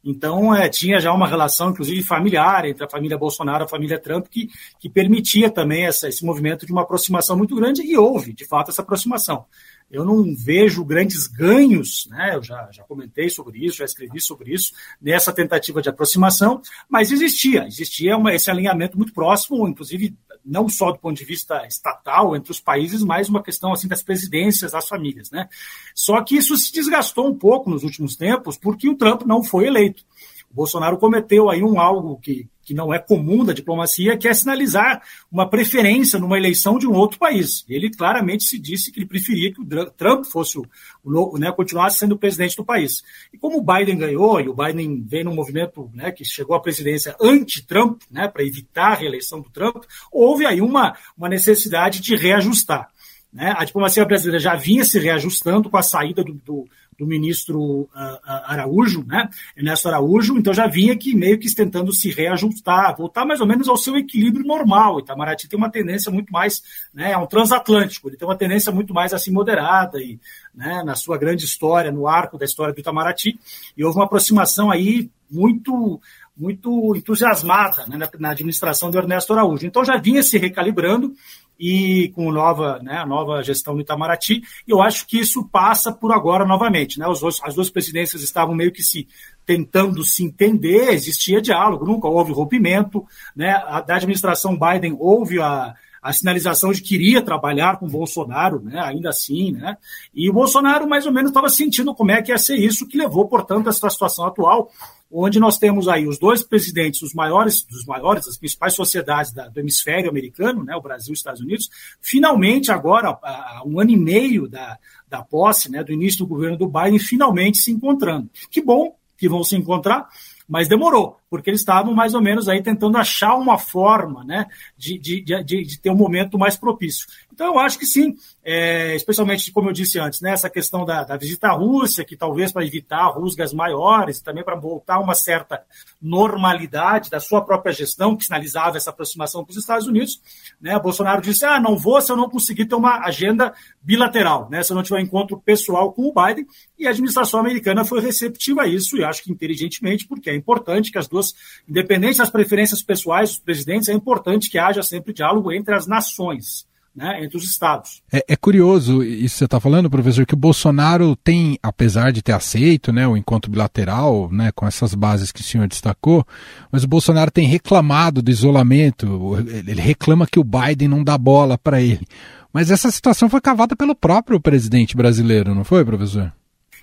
Então, 0.03 0.55
é, 0.55 0.69
tinha 0.69 0.99
já 0.99 1.11
uma 1.11 1.27
relação, 1.27 1.71
inclusive 1.71 2.01
familiar, 2.03 2.65
entre 2.65 2.83
a 2.83 2.89
família 2.89 3.17
Bolsonaro 3.17 3.63
e 3.63 3.65
a 3.65 3.69
família 3.69 3.99
Trump, 3.99 4.27
que, 4.27 4.49
que 4.79 4.89
permitia 4.89 5.49
também 5.49 5.85
essa, 5.85 6.07
esse 6.07 6.25
movimento 6.25 6.65
de 6.65 6.71
uma 6.71 6.83
aproximação 6.83 7.37
muito 7.37 7.55
grande, 7.55 7.81
e 7.81 7.97
houve, 7.97 8.33
de 8.33 8.45
fato, 8.45 8.71
essa 8.71 8.81
aproximação. 8.81 9.45
Eu 9.91 10.05
não 10.05 10.23
vejo 10.35 10.85
grandes 10.85 11.27
ganhos, 11.27 12.07
né? 12.11 12.35
Eu 12.35 12.43
já, 12.43 12.69
já 12.71 12.83
comentei 12.83 13.27
sobre 13.29 13.65
isso, 13.65 13.77
já 13.77 13.85
escrevi 13.85 14.21
sobre 14.21 14.53
isso, 14.53 14.71
nessa 15.01 15.33
tentativa 15.33 15.81
de 15.81 15.89
aproximação, 15.89 16.61
mas 16.87 17.11
existia, 17.11 17.65
existia 17.65 18.15
uma, 18.15 18.33
esse 18.33 18.51
alinhamento 18.51 18.95
muito 18.95 19.13
próximo, 19.13 19.67
inclusive 19.67 20.15
não 20.49 20.67
só 20.67 20.91
do 20.91 20.99
ponto 20.99 21.17
de 21.17 21.23
vista 21.23 21.65
estatal 21.65 22.35
entre 22.35 22.51
os 22.51 22.59
países, 22.59 23.03
mas 23.03 23.29
uma 23.29 23.43
questão 23.43 23.71
assim 23.71 23.87
das 23.87 24.01
presidências 24.01 24.71
das 24.71 24.87
famílias, 24.87 25.29
né? 25.29 25.47
Só 25.93 26.21
que 26.23 26.35
isso 26.35 26.57
se 26.57 26.71
desgastou 26.73 27.27
um 27.27 27.37
pouco 27.37 27.69
nos 27.69 27.83
últimos 27.83 28.15
tempos, 28.15 28.57
porque 28.57 28.89
o 28.89 28.95
Trump 28.95 29.23
não 29.23 29.43
foi 29.43 29.67
eleito. 29.67 30.03
O 30.51 30.55
Bolsonaro 30.55 30.97
cometeu 30.97 31.49
aí 31.49 31.63
um 31.63 31.79
algo 31.79 32.19
que, 32.19 32.49
que 32.69 32.73
não 32.75 32.93
é 32.93 32.99
comum 32.99 33.43
da 33.43 33.51
diplomacia, 33.51 34.15
que 34.15 34.27
é 34.27 34.33
sinalizar 34.33 35.01
uma 35.31 35.49
preferência 35.49 36.19
numa 36.19 36.37
eleição 36.37 36.77
de 36.77 36.85
um 36.85 36.93
outro 36.93 37.17
país. 37.17 37.65
Ele 37.67 37.89
claramente 37.89 38.43
se 38.43 38.59
disse 38.59 38.91
que 38.91 38.99
ele 38.99 39.07
preferia 39.07 39.51
que 39.51 39.59
o 39.59 39.65
Trump 39.89 40.23
fosse 40.25 40.59
o, 40.59 40.67
o 41.03 41.35
né, 41.39 41.51
continuasse 41.51 41.97
sendo 41.97 42.11
o 42.11 42.17
presidente 42.19 42.55
do 42.55 42.63
país. 42.63 43.01
E 43.33 43.39
como 43.39 43.57
o 43.57 43.63
Biden 43.63 43.97
ganhou, 43.97 44.39
e 44.39 44.47
o 44.47 44.53
Biden 44.53 45.03
vem 45.03 45.23
num 45.23 45.33
movimento 45.33 45.89
né, 45.95 46.11
que 46.11 46.23
chegou 46.23 46.55
à 46.55 46.59
presidência 46.59 47.15
anti-Trump, 47.19 48.03
né, 48.11 48.27
para 48.27 48.43
evitar 48.43 48.91
a 48.91 48.95
reeleição 48.95 49.41
do 49.41 49.49
Trump, 49.49 49.85
houve 50.11 50.45
aí 50.45 50.61
uma, 50.61 50.95
uma 51.17 51.27
necessidade 51.27 51.99
de 52.01 52.15
reajustar. 52.15 52.87
Né? 53.33 53.51
A 53.57 53.65
diplomacia 53.65 54.05
brasileira 54.05 54.37
já 54.37 54.55
vinha 54.55 54.85
se 54.85 54.99
reajustando 54.99 55.71
com 55.71 55.77
a 55.77 55.81
saída 55.81 56.23
do, 56.23 56.33
do, 56.33 56.67
do 56.99 57.07
ministro 57.07 57.83
uh, 57.83 58.19
Araújo, 58.25 59.05
né? 59.07 59.29
Ernesto 59.55 59.87
Araújo, 59.87 60.37
então 60.37 60.53
já 60.53 60.67
vinha 60.67 60.91
aqui 60.91 61.15
meio 61.15 61.39
que 61.39 61.53
tentando 61.55 61.93
se 61.93 62.11
reajustar, 62.11 62.95
voltar 62.97 63.25
mais 63.25 63.39
ou 63.39 63.47
menos 63.47 63.69
ao 63.69 63.77
seu 63.77 63.95
equilíbrio 63.95 64.45
normal. 64.45 64.95
O 64.95 64.99
Itamaraty 64.99 65.47
tem 65.47 65.57
uma 65.57 65.71
tendência 65.71 66.11
muito 66.11 66.31
mais, 66.31 66.61
né, 66.93 67.13
é 67.13 67.17
um 67.17 67.25
transatlântico, 67.25 68.09
ele 68.09 68.17
tem 68.17 68.27
uma 68.27 68.37
tendência 68.37 68.71
muito 68.71 68.93
mais 68.93 69.13
assim 69.13 69.31
moderada 69.31 69.99
e, 69.99 70.19
né, 70.53 70.83
na 70.85 70.95
sua 70.95 71.17
grande 71.17 71.45
história, 71.45 71.91
no 71.91 72.05
arco 72.05 72.37
da 72.37 72.45
história 72.45 72.73
do 72.73 72.79
Itamaraty, 72.79 73.39
e 73.77 73.83
houve 73.83 73.97
uma 73.97 74.05
aproximação 74.05 74.69
aí 74.69 75.09
muito 75.31 76.01
muito 76.35 76.95
entusiasmada 76.95 77.85
né, 77.85 77.97
na, 77.97 78.09
na 78.17 78.29
administração 78.29 78.89
do 78.89 78.97
Ernesto 78.97 79.33
Araújo. 79.33 79.65
Então 79.65 79.83
já 79.83 79.97
vinha 79.97 80.23
se 80.23 80.37
recalibrando 80.37 81.13
e 81.59 82.09
com 82.15 82.31
nova, 82.31 82.79
né, 82.81 82.97
a 82.97 83.05
nova 83.05 83.43
gestão 83.43 83.75
do 83.75 83.81
Itamaraty, 83.81 84.41
e 84.65 84.71
eu 84.71 84.81
acho 84.81 85.05
que 85.05 85.19
isso 85.19 85.43
passa 85.51 85.91
por 85.91 86.13
agora 86.13 86.45
novamente. 86.45 86.97
Né? 86.97 87.07
Os, 87.07 87.21
as 87.43 87.53
duas 87.53 87.69
presidências 87.69 88.23
estavam 88.23 88.55
meio 88.55 88.71
que 88.71 88.81
se 88.81 89.07
tentando 89.45 90.03
se 90.03 90.23
entender, 90.23 90.91
existia 90.91 91.41
diálogo, 91.41 91.85
nunca 91.85 92.07
houve 92.07 92.31
rompimento. 92.31 93.05
Né? 93.35 93.51
A, 93.51 93.81
da 93.81 93.95
administração 93.95 94.57
Biden 94.57 94.95
houve 94.99 95.41
a, 95.41 95.73
a 96.01 96.13
sinalização 96.13 96.71
de 96.71 96.81
que 96.81 96.95
iria 96.95 97.21
trabalhar 97.21 97.77
com 97.77 97.87
Bolsonaro, 97.87 98.61
né, 98.61 98.79
ainda 98.79 99.09
assim, 99.09 99.51
né, 99.51 99.77
e 100.13 100.29
o 100.29 100.33
Bolsonaro 100.33 100.87
mais 100.87 101.05
ou 101.05 101.11
menos 101.11 101.29
estava 101.29 101.49
sentindo 101.49 101.93
como 101.93 102.11
é 102.11 102.21
que 102.21 102.31
ia 102.31 102.37
ser 102.37 102.55
isso, 102.55 102.87
que 102.87 102.97
levou, 102.97 103.27
portanto, 103.27 103.67
a 103.67 103.69
essa 103.69 103.89
situação 103.89 104.25
atual, 104.25 104.71
onde 105.11 105.39
nós 105.39 105.57
temos 105.57 105.87
aí 105.87 106.07
os 106.07 106.19
dois 106.19 106.43
presidentes, 106.43 107.01
os 107.01 107.13
maiores, 107.13 107.63
dos 107.63 107.85
maiores, 107.85 108.25
das 108.25 108.37
principais 108.37 108.73
sociedades 108.73 109.33
da, 109.33 109.47
do 109.47 109.59
hemisfério 109.59 110.09
americano, 110.09 110.63
né, 110.63 110.75
o 110.75 110.81
Brasil 110.81 111.11
e 111.11 111.13
os 111.13 111.19
Estados 111.19 111.41
Unidos, 111.41 111.69
finalmente 111.99 112.71
agora, 112.71 113.09
há 113.09 113.63
um 113.65 113.79
ano 113.79 113.91
e 113.91 113.97
meio 113.97 114.47
da, 114.47 114.77
da 115.07 115.23
posse, 115.23 115.71
né, 115.71 115.83
do 115.83 115.91
início 115.91 116.19
do 116.19 116.27
governo 116.27 116.57
do 116.57 116.67
Biden, 116.67 116.99
finalmente 116.99 117.57
se 117.57 117.71
encontrando. 117.71 118.29
Que 118.51 118.61
bom 118.61 118.95
que 119.17 119.27
vão 119.27 119.43
se 119.43 119.55
encontrar, 119.55 120.07
mas 120.47 120.67
demorou, 120.67 121.18
porque 121.29 121.49
eles 121.49 121.61
estavam 121.61 121.93
mais 121.93 122.13
ou 122.13 122.21
menos 122.21 122.49
aí 122.49 122.61
tentando 122.61 122.97
achar 122.97 123.35
uma 123.35 123.57
forma 123.57 124.23
né, 124.23 124.47
de, 124.77 124.97
de, 124.97 125.21
de, 125.21 125.63
de 125.63 125.79
ter 125.79 125.89
um 125.89 125.95
momento 125.95 126.37
mais 126.37 126.57
propício. 126.57 127.07
Então, 127.39 127.53
eu 127.53 127.59
acho 127.59 127.79
que 127.79 127.85
sim, 127.85 128.17
é, 128.43 128.95
especialmente, 128.97 129.49
como 129.53 129.69
eu 129.69 129.73
disse 129.73 129.97
antes, 129.97 130.19
né, 130.19 130.31
essa 130.31 130.49
questão 130.49 130.83
da, 130.83 131.05
da 131.05 131.15
visita 131.15 131.47
à 131.47 131.53
Rússia, 131.53 132.03
que 132.03 132.17
talvez 132.17 132.51
para 132.51 132.65
evitar 132.65 133.07
rusgas 133.07 133.53
maiores, 133.53 134.19
também 134.19 134.43
para 134.43 134.57
voltar 134.57 134.99
uma 134.99 135.13
certa 135.13 135.63
normalidade 136.01 137.09
da 137.09 137.21
sua 137.21 137.41
própria 137.41 137.71
gestão, 137.71 138.17
que 138.17 138.25
sinalizava 138.25 138.75
essa 138.75 138.89
aproximação 138.89 139.45
para 139.45 139.51
os 139.51 139.57
Estados 139.57 139.87
Unidos. 139.87 140.19
Né, 140.59 140.77
Bolsonaro 140.79 141.21
disse: 141.21 141.45
ah, 141.45 141.61
não 141.61 141.77
vou 141.77 142.01
se 142.01 142.11
eu 142.11 142.17
não 142.17 142.29
conseguir 142.29 142.65
ter 142.65 142.75
uma 142.75 143.05
agenda 143.05 143.53
bilateral, 143.81 144.49
né, 144.49 144.61
se 144.61 144.73
eu 144.73 144.75
não 144.75 144.83
tiver 144.83 144.99
encontro 144.99 145.39
pessoal 145.39 145.93
com 145.93 146.09
o 146.09 146.13
Biden. 146.13 146.45
E 146.77 146.87
a 146.87 146.89
administração 146.89 147.39
americana 147.39 147.85
foi 147.85 148.01
receptiva 148.01 148.63
a 148.63 148.67
isso, 148.67 148.97
e 148.97 149.03
acho 149.03 149.23
que 149.23 149.31
inteligentemente, 149.31 150.05
porque 150.05 150.29
é 150.29 150.35
importante 150.35 150.91
que 150.91 150.97
as 150.97 151.07
duas, 151.07 151.18
independente 151.67 152.17
das 152.17 152.29
preferências 152.29 152.81
pessoais 152.81 153.29
dos 153.29 153.39
presidentes, 153.39 153.89
é 153.89 153.93
importante 153.93 154.49
que 154.49 154.57
haja 154.57 154.83
sempre 154.83 155.13
diálogo 155.13 155.51
entre 155.51 155.73
as 155.73 155.87
nações 155.87 156.67
né, 156.95 157.23
entre 157.23 157.37
os 157.37 157.43
estados. 157.43 158.01
É, 158.11 158.23
é 158.27 158.35
curioso 158.35 159.03
isso 159.03 159.35
que 159.35 159.39
você 159.39 159.45
está 159.45 159.59
falando, 159.59 159.89
professor, 159.89 160.25
que 160.25 160.33
o 160.33 160.37
Bolsonaro 160.37 161.15
tem, 161.15 161.57
apesar 161.63 162.11
de 162.11 162.21
ter 162.21 162.33
aceito 162.33 162.91
né, 162.91 163.07
o 163.07 163.15
encontro 163.15 163.49
bilateral 163.49 164.29
né, 164.31 164.51
com 164.53 164.67
essas 164.67 164.93
bases 164.93 165.31
que 165.31 165.41
o 165.41 165.43
senhor 165.43 165.67
destacou, 165.67 166.25
mas 166.71 166.83
o 166.83 166.87
Bolsonaro 166.87 167.31
tem 167.31 167.47
reclamado 167.47 168.21
do 168.21 168.29
isolamento, 168.29 169.37
ele 169.47 169.81
reclama 169.81 170.27
que 170.27 170.39
o 170.39 170.43
Biden 170.43 170.89
não 170.89 171.03
dá 171.03 171.17
bola 171.17 171.57
para 171.57 171.81
ele. 171.81 172.05
Mas 172.51 172.71
essa 172.71 172.89
situação 172.89 173.29
foi 173.29 173.39
cavada 173.39 173.75
pelo 173.75 173.95
próprio 173.95 174.39
presidente 174.39 174.97
brasileiro, 174.97 175.53
não 175.53 175.63
foi, 175.63 175.85
professor? 175.85 176.33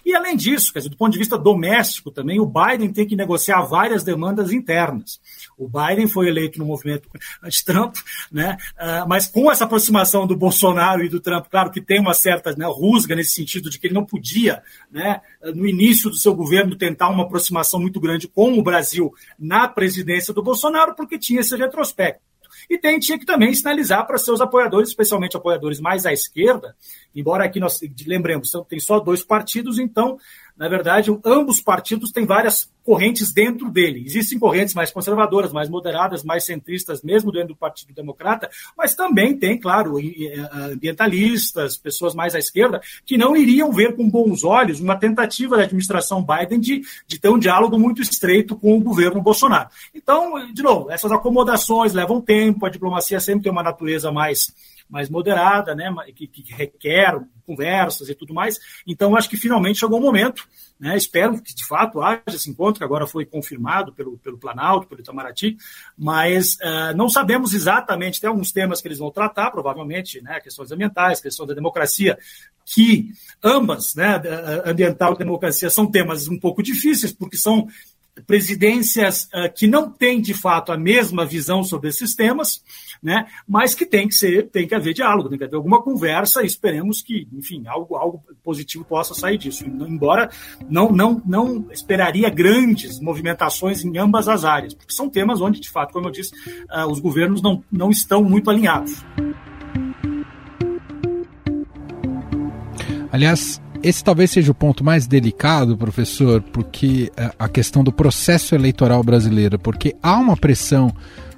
E 0.06 0.14
além 0.14 0.36
disso, 0.36 0.72
quer 0.72 0.78
dizer, 0.78 0.88
do 0.88 0.96
ponto 0.96 1.10
de 1.10 1.18
vista 1.18 1.36
doméstico 1.36 2.12
também, 2.12 2.38
o 2.38 2.46
Biden 2.46 2.92
tem 2.92 3.04
que 3.04 3.16
negociar 3.16 3.62
várias 3.62 4.04
demandas 4.04 4.52
internas. 4.52 5.20
O 5.58 5.68
Biden 5.68 6.06
foi 6.06 6.28
eleito 6.28 6.60
no 6.60 6.64
movimento 6.64 7.08
anti-Trump, 7.42 7.96
né? 8.30 8.56
Uh, 8.80 9.08
mas 9.08 9.26
com 9.26 9.50
essa 9.50 9.64
aproximação 9.64 10.25
do 10.25 10.36
Bolsonaro 10.36 11.04
e 11.04 11.08
do 11.08 11.18
Trump, 11.18 11.46
claro 11.50 11.72
que 11.72 11.80
tem 11.80 11.98
uma 11.98 12.14
certa 12.14 12.54
né, 12.54 12.66
rusga 12.68 13.16
nesse 13.16 13.32
sentido 13.32 13.68
de 13.68 13.80
que 13.80 13.88
ele 13.88 13.94
não 13.94 14.04
podia, 14.04 14.62
né, 14.92 15.22
no 15.42 15.66
início 15.66 16.08
do 16.08 16.16
seu 16.16 16.36
governo, 16.36 16.76
tentar 16.76 17.08
uma 17.08 17.25
aproximação 17.25 17.80
muito 17.80 17.98
grande 17.98 18.28
com 18.28 18.56
o 18.56 18.62
Brasil 18.62 19.12
na 19.36 19.66
presidência 19.66 20.32
do 20.32 20.40
Bolsonaro, 20.40 20.94
porque 20.94 21.18
tinha 21.18 21.40
esse 21.40 21.56
retrospecto 21.56 22.20
e 22.68 22.78
tem, 22.78 22.99
tinha 22.99 23.18
que 23.18 23.26
também 23.26 23.52
sinalizar 23.54 24.06
para 24.06 24.18
seus 24.18 24.40
apoiadores, 24.40 24.88
especialmente 24.88 25.37
apoiadores 25.37 25.80
mais 25.80 26.06
à 26.06 26.12
esquerda, 26.12 26.76
embora 27.14 27.44
aqui 27.44 27.61
nós 27.61 27.80
lembremos, 28.06 28.52
tem 28.68 28.80
só 28.80 28.99
dois 29.00 29.23
partidos, 29.23 29.78
então 29.78 30.18
na 30.56 30.68
verdade, 30.68 31.10
ambos 31.25 31.60
partidos 31.60 32.10
têm 32.10 32.25
várias 32.25 32.70
correntes 32.82 33.32
dentro 33.32 33.68
dele. 33.68 34.04
Existem 34.06 34.38
correntes 34.38 34.72
mais 34.72 34.92
conservadoras, 34.92 35.52
mais 35.52 35.68
moderadas, 35.68 36.22
mais 36.22 36.44
centristas, 36.44 37.02
mesmo 37.02 37.32
dentro 37.32 37.48
do 37.48 37.56
Partido 37.56 37.92
Democrata, 37.92 38.48
mas 38.78 38.94
também 38.94 39.36
tem, 39.36 39.58
claro, 39.58 39.96
ambientalistas, 40.52 41.76
pessoas 41.76 42.14
mais 42.14 42.34
à 42.34 42.38
esquerda, 42.38 42.80
que 43.04 43.18
não 43.18 43.36
iriam 43.36 43.72
ver 43.72 43.96
com 43.96 44.08
bons 44.08 44.44
olhos 44.44 44.80
uma 44.80 44.96
tentativa 44.96 45.56
da 45.56 45.64
administração 45.64 46.25
Biden 46.25 46.60
de, 46.60 46.82
de 47.06 47.18
ter 47.18 47.28
um 47.28 47.38
diálogo 47.38 47.78
muito 47.78 48.00
estreito 48.00 48.54
com 48.56 48.78
o 48.78 48.80
governo 48.80 49.20
Bolsonaro. 49.20 49.68
Então, 49.92 50.52
de 50.52 50.62
novo, 50.62 50.90
essas 50.90 51.10
acomodações 51.10 51.92
levam 51.92 52.20
tempo, 52.20 52.64
a 52.64 52.70
diplomacia 52.70 53.18
sempre 53.18 53.42
tem 53.42 53.52
uma 53.52 53.64
natureza 53.64 54.12
mais 54.12 54.54
mais 54.88 55.09
moderada, 55.09 55.75
né, 55.75 55.93
que, 56.14 56.26
que 56.26 56.52
requer 56.52 57.21
conversas 57.45 58.09
e 58.09 58.14
tudo 58.14 58.35
mais. 58.35 58.59
Então, 58.87 59.16
acho 59.16 59.28
que 59.28 59.37
finalmente 59.37 59.78
chegou 59.78 59.99
o 59.99 60.02
momento. 60.02 60.47
Né, 60.78 60.95
espero 60.95 61.40
que 61.40 61.55
de 61.55 61.64
fato 61.64 62.02
haja 62.02 62.21
esse 62.28 62.50
encontro, 62.50 62.78
que 62.78 62.85
agora 62.85 63.07
foi 63.07 63.25
confirmado 63.25 63.95
pelo, 63.95 64.19
pelo 64.19 64.37
Planalto, 64.37 64.87
pelo 64.87 65.00
Itamaraty, 65.00 65.57
mas 65.97 66.57
uh, 66.57 66.95
não 66.95 67.09
sabemos 67.09 67.55
exatamente, 67.55 68.21
tem 68.21 68.28
alguns 68.28 68.52
temas 68.52 68.83
que 68.83 68.88
eles 68.88 68.99
vão 68.99 69.11
tratar, 69.11 69.50
provavelmente, 69.50 70.21
né, 70.21 70.38
questões 70.38 70.71
ambientais, 70.71 71.19
questão 71.19 71.47
da 71.47 71.55
democracia, 71.55 72.19
que 72.62 73.11
ambas, 73.43 73.95
né, 73.95 74.21
ambiental 74.66 75.14
e 75.14 75.19
democracia, 75.19 75.71
são 75.71 75.90
temas 75.90 76.28
um 76.28 76.38
pouco 76.38 76.62
difíceis, 76.62 77.11
porque 77.11 77.38
são 77.38 77.69
presidências 78.26 79.25
uh, 79.25 79.52
que 79.54 79.66
não 79.66 79.90
têm 79.90 80.20
de 80.20 80.32
fato 80.32 80.73
a 80.73 80.78
mesma 80.78 81.25
visão 81.25 81.62
sobre 81.62 81.88
esses 81.88 82.14
temas, 82.14 82.62
né? 83.02 83.26
Mas 83.46 83.75
que 83.75 83.85
tem 83.85 84.08
que 84.08 84.14
ser, 84.14 84.49
tem 84.49 84.66
que 84.66 84.75
haver 84.75 84.94
diálogo, 84.94 85.28
tem 85.28 85.38
que 85.38 85.44
haver 85.44 85.56
alguma 85.56 85.82
conversa. 85.82 86.42
E 86.42 86.46
esperemos 86.46 87.02
que, 87.02 87.28
enfim, 87.32 87.64
algo, 87.66 87.96
algo 87.96 88.23
positivo 88.42 88.85
possa 88.85 89.14
sair 89.14 89.37
disso. 89.37 89.64
Embora 89.64 90.30
não, 90.68 90.90
não, 90.90 91.23
não 91.26 91.70
esperaria 91.70 92.30
grandes 92.30 93.00
movimentações 93.00 93.85
em 93.85 93.99
ambas 93.99 94.28
as 94.28 94.44
áreas, 94.44 94.75
porque 94.75 94.94
são 94.94 95.08
temas 95.08 95.40
onde, 95.40 95.61
de 95.61 95.70
fato, 95.70 95.92
como 95.92 96.08
eu 96.08 96.12
disse, 96.12 96.32
uh, 96.70 96.90
os 96.90 97.00
governos 97.00 97.42
não, 97.42 97.62
não 97.70 97.90
estão 97.90 98.23
muito 98.23 98.50
alinhados. 98.50 99.04
Aliás, 103.12 103.61
esse 103.83 104.02
talvez 104.02 104.30
seja 104.30 104.52
o 104.52 104.54
ponto 104.54 104.85
mais 104.85 105.06
delicado, 105.06 105.76
professor, 105.76 106.42
porque 106.42 107.11
é, 107.16 107.30
a 107.38 107.49
questão 107.49 107.83
do 107.83 107.92
processo 107.92 108.54
eleitoral 108.54 109.02
brasileiro, 109.02 109.59
porque 109.59 109.95
há 110.02 110.16
uma 110.16 110.37
pressão 110.37 110.95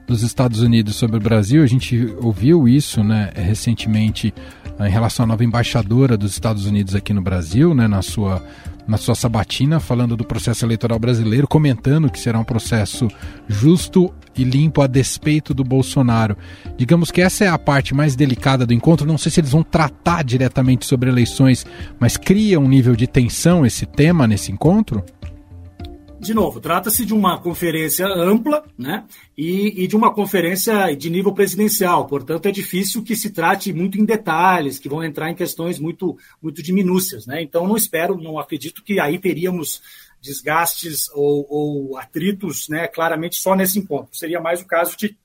dos 0.06 0.22
Estados 0.22 0.60
Unidos 0.60 0.96
sobre 0.96 1.18
o 1.18 1.20
Brasil, 1.20 1.62
a 1.62 1.66
gente 1.66 2.14
ouviu 2.22 2.66
isso 2.66 3.04
né, 3.04 3.30
recentemente 3.34 4.32
em 4.80 4.90
relação 4.90 5.24
à 5.24 5.26
nova 5.26 5.44
embaixadora 5.44 6.16
dos 6.16 6.32
Estados 6.32 6.64
Unidos 6.64 6.94
aqui 6.94 7.12
no 7.12 7.20
Brasil, 7.20 7.74
né, 7.74 7.86
na 7.86 8.00
sua 8.00 8.42
na 8.88 8.96
sua 8.96 9.14
sabatina, 9.14 9.78
falando 9.78 10.16
do 10.16 10.24
processo 10.24 10.64
eleitoral 10.64 10.98
brasileiro, 10.98 11.46
comentando 11.46 12.10
que 12.10 12.18
será 12.18 12.38
um 12.38 12.44
processo 12.44 13.06
justo 13.46 14.12
e 14.34 14.42
limpo 14.42 14.80
a 14.80 14.86
despeito 14.86 15.52
do 15.52 15.62
Bolsonaro. 15.62 16.36
Digamos 16.76 17.10
que 17.10 17.20
essa 17.20 17.44
é 17.44 17.48
a 17.48 17.58
parte 17.58 17.94
mais 17.94 18.16
delicada 18.16 18.64
do 18.64 18.72
encontro. 18.72 19.06
Não 19.06 19.18
sei 19.18 19.30
se 19.30 19.40
eles 19.40 19.50
vão 19.50 19.62
tratar 19.62 20.24
diretamente 20.24 20.86
sobre 20.86 21.10
eleições, 21.10 21.66
mas 22.00 22.16
cria 22.16 22.58
um 22.58 22.68
nível 22.68 22.96
de 22.96 23.06
tensão 23.06 23.66
esse 23.66 23.84
tema 23.84 24.26
nesse 24.26 24.50
encontro? 24.50 25.04
De 26.20 26.34
novo, 26.34 26.60
trata-se 26.60 27.04
de 27.04 27.14
uma 27.14 27.40
conferência 27.40 28.06
ampla 28.06 28.64
né, 28.76 29.04
e, 29.36 29.84
e, 29.84 29.86
de 29.86 29.96
uma 29.96 30.12
conferência 30.12 30.94
de 30.94 31.08
nível 31.08 31.32
presidencial. 31.32 32.06
Portanto, 32.06 32.46
é 32.46 32.50
difícil 32.50 33.02
que 33.02 33.14
se 33.14 33.30
trate 33.30 33.72
muito 33.72 33.98
em 33.98 34.04
detalhes, 34.04 34.78
que 34.78 34.88
vão 34.88 35.04
entrar 35.04 35.30
em 35.30 35.34
questões 35.34 35.78
muito, 35.78 36.16
muito 36.42 36.62
de 36.62 36.72
minúcias. 36.72 37.26
Né? 37.26 37.42
Então, 37.42 37.66
não 37.66 37.76
espero, 37.76 38.20
não 38.20 38.38
acredito 38.38 38.82
que 38.82 38.98
aí 38.98 39.18
teríamos 39.18 39.80
desgastes 40.20 41.08
ou, 41.14 41.46
ou 41.48 41.96
atritos 41.96 42.68
né, 42.68 42.88
claramente 42.88 43.36
só 43.36 43.54
nesse 43.54 43.78
encontro. 43.78 44.16
Seria 44.16 44.40
mais 44.40 44.60
o 44.60 44.66
caso 44.66 44.96
de 44.96 45.16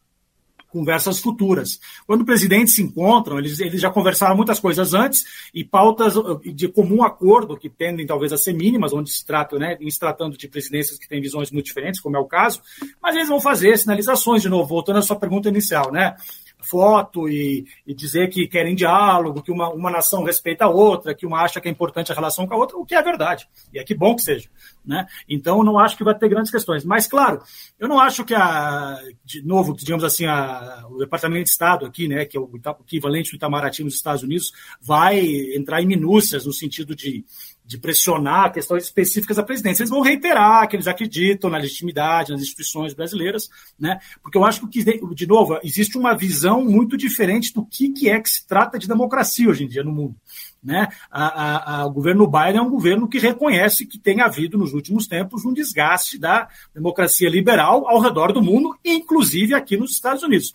conversas 0.73 1.19
futuras. 1.19 1.79
Quando 2.07 2.25
presidentes 2.25 2.73
se 2.73 2.81
encontram, 2.81 3.37
eles, 3.37 3.59
eles 3.59 3.79
já 3.79 3.91
conversaram 3.91 4.35
muitas 4.35 4.59
coisas 4.59 4.95
antes 4.95 5.23
e 5.53 5.63
pautas 5.63 6.15
de 6.43 6.67
comum 6.67 7.03
acordo, 7.03 7.55
que 7.55 7.69
tendem 7.69 8.07
talvez 8.07 8.33
a 8.33 8.37
ser 8.37 8.53
mínimas, 8.53 8.91
onde 8.91 9.11
se 9.11 9.23
trata, 9.23 9.59
né, 9.59 9.77
em 9.79 9.89
se 9.91 9.99
tratando 9.99 10.35
de 10.35 10.47
presidências 10.47 10.97
que 10.97 11.07
têm 11.07 11.21
visões 11.21 11.51
muito 11.51 11.67
diferentes, 11.67 12.01
como 12.01 12.17
é 12.17 12.19
o 12.19 12.25
caso, 12.25 12.59
mas 13.01 13.15
eles 13.15 13.29
vão 13.29 13.39
fazer 13.39 13.77
sinalizações, 13.77 14.41
de 14.41 14.49
novo, 14.49 14.67
voltando 14.67 14.97
à 14.97 15.01
sua 15.03 15.15
pergunta 15.15 15.47
inicial, 15.47 15.91
né? 15.91 16.15
Foto 16.63 17.29
e, 17.29 17.65
e, 17.85 17.93
dizer 17.93 18.29
que 18.29 18.47
querem 18.47 18.75
diálogo, 18.75 19.41
que 19.41 19.51
uma, 19.51 19.69
uma 19.69 19.91
nação 19.91 20.23
respeita 20.23 20.65
a 20.65 20.69
outra, 20.69 21.13
que 21.13 21.25
uma 21.25 21.41
acha 21.41 21.59
que 21.61 21.67
é 21.67 21.71
importante 21.71 22.11
a 22.11 22.15
relação 22.15 22.47
com 22.47 22.53
a 22.53 22.57
outra, 22.57 22.77
o 22.77 22.85
que 22.85 22.95
é 22.95 23.01
verdade. 23.01 23.47
E 23.73 23.79
é 23.79 23.83
que 23.83 23.93
bom 23.93 24.15
que 24.15 24.21
seja. 24.21 24.49
Né? 24.85 25.05
Então, 25.29 25.63
não 25.63 25.77
acho 25.77 25.97
que 25.97 26.03
vai 26.03 26.17
ter 26.17 26.29
grandes 26.29 26.51
questões. 26.51 26.83
Mas, 26.83 27.07
claro, 27.07 27.41
eu 27.79 27.87
não 27.87 27.99
acho 27.99 28.25
que, 28.25 28.33
a, 28.33 28.99
de 29.23 29.41
novo, 29.43 29.75
digamos 29.75 30.03
assim, 30.03 30.25
a, 30.25 30.85
o 30.89 30.97
Departamento 30.97 31.43
de 31.43 31.49
Estado 31.49 31.85
aqui, 31.85 32.07
né, 32.07 32.25
que 32.25 32.37
é 32.37 32.39
o 32.39 32.49
equivalente 32.81 33.31
do 33.31 33.35
Itamaraty 33.35 33.83
nos 33.83 33.95
Estados 33.95 34.23
Unidos, 34.23 34.51
vai 34.81 35.19
entrar 35.55 35.81
em 35.81 35.85
minúcias 35.85 36.45
no 36.45 36.53
sentido 36.53 36.95
de 36.95 37.25
de 37.65 37.77
pressionar 37.77 38.51
questões 38.51 38.83
específicas 38.83 39.37
da 39.37 39.43
presidência. 39.43 39.83
Eles 39.83 39.89
vão 39.89 40.01
reiterar 40.01 40.67
que 40.67 40.75
eles 40.75 40.87
acreditam 40.87 41.49
na 41.49 41.57
legitimidade, 41.57 42.31
nas 42.31 42.41
instituições 42.41 42.93
brasileiras, 42.93 43.49
né? 43.79 43.99
Porque 44.21 44.37
eu 44.37 44.45
acho 44.45 44.67
que, 44.67 44.83
de 44.83 45.27
novo, 45.27 45.59
existe 45.63 45.97
uma 45.97 46.15
visão 46.15 46.63
muito 46.63 46.97
diferente 46.97 47.53
do 47.53 47.65
que, 47.65 47.89
que 47.89 48.09
é 48.09 48.19
que 48.19 48.29
se 48.29 48.45
trata 48.45 48.77
de 48.77 48.87
democracia 48.87 49.49
hoje 49.49 49.63
em 49.63 49.67
dia 49.67 49.83
no 49.83 49.91
mundo. 49.91 50.15
Né? 50.63 50.87
A, 51.11 51.25
a, 51.25 51.81
a, 51.81 51.85
o 51.85 51.91
governo 51.91 52.25
Biden 52.25 52.57
é 52.57 52.61
um 52.61 52.69
governo 52.69 53.07
que 53.07 53.19
reconhece 53.19 53.85
que 53.85 53.99
tem 53.99 54.21
havido 54.21 54.57
nos 54.57 54.73
últimos 54.73 55.07
tempos 55.07 55.43
um 55.43 55.53
desgaste 55.53 56.17
da 56.17 56.47
democracia 56.73 57.29
liberal 57.29 57.85
ao 57.85 57.99
redor 57.99 58.31
do 58.31 58.41
mundo, 58.41 58.73
inclusive 58.83 59.53
aqui 59.53 59.75
nos 59.75 59.91
Estados 59.91 60.23
Unidos. 60.23 60.53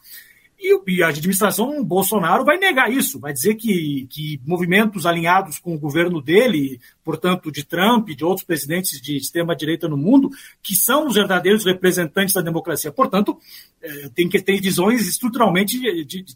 E, 0.60 1.02
a 1.02 1.08
administração 1.08 1.84
Bolsonaro 1.84 2.44
vai 2.44 2.58
negar 2.58 2.90
isso, 2.90 3.20
vai 3.20 3.32
dizer 3.32 3.54
que, 3.54 4.08
que 4.10 4.40
movimentos 4.44 5.06
alinhados 5.06 5.60
com 5.60 5.74
o 5.74 5.78
governo 5.78 6.20
dele, 6.20 6.80
portanto, 7.04 7.52
de 7.52 7.64
Trump, 7.64 8.08
de 8.08 8.24
outros 8.24 8.44
presidentes 8.44 9.00
de 9.00 9.16
extrema-direita 9.16 9.88
no 9.88 9.96
mundo, 9.96 10.30
que 10.60 10.74
são 10.74 11.06
os 11.06 11.14
verdadeiros 11.14 11.64
representantes 11.64 12.34
da 12.34 12.40
democracia. 12.40 12.90
Portanto, 12.90 13.38
é, 13.80 14.08
tem 14.08 14.28
que 14.28 14.42
ter 14.42 14.60
visões 14.60 15.06
estruturalmente 15.06 15.78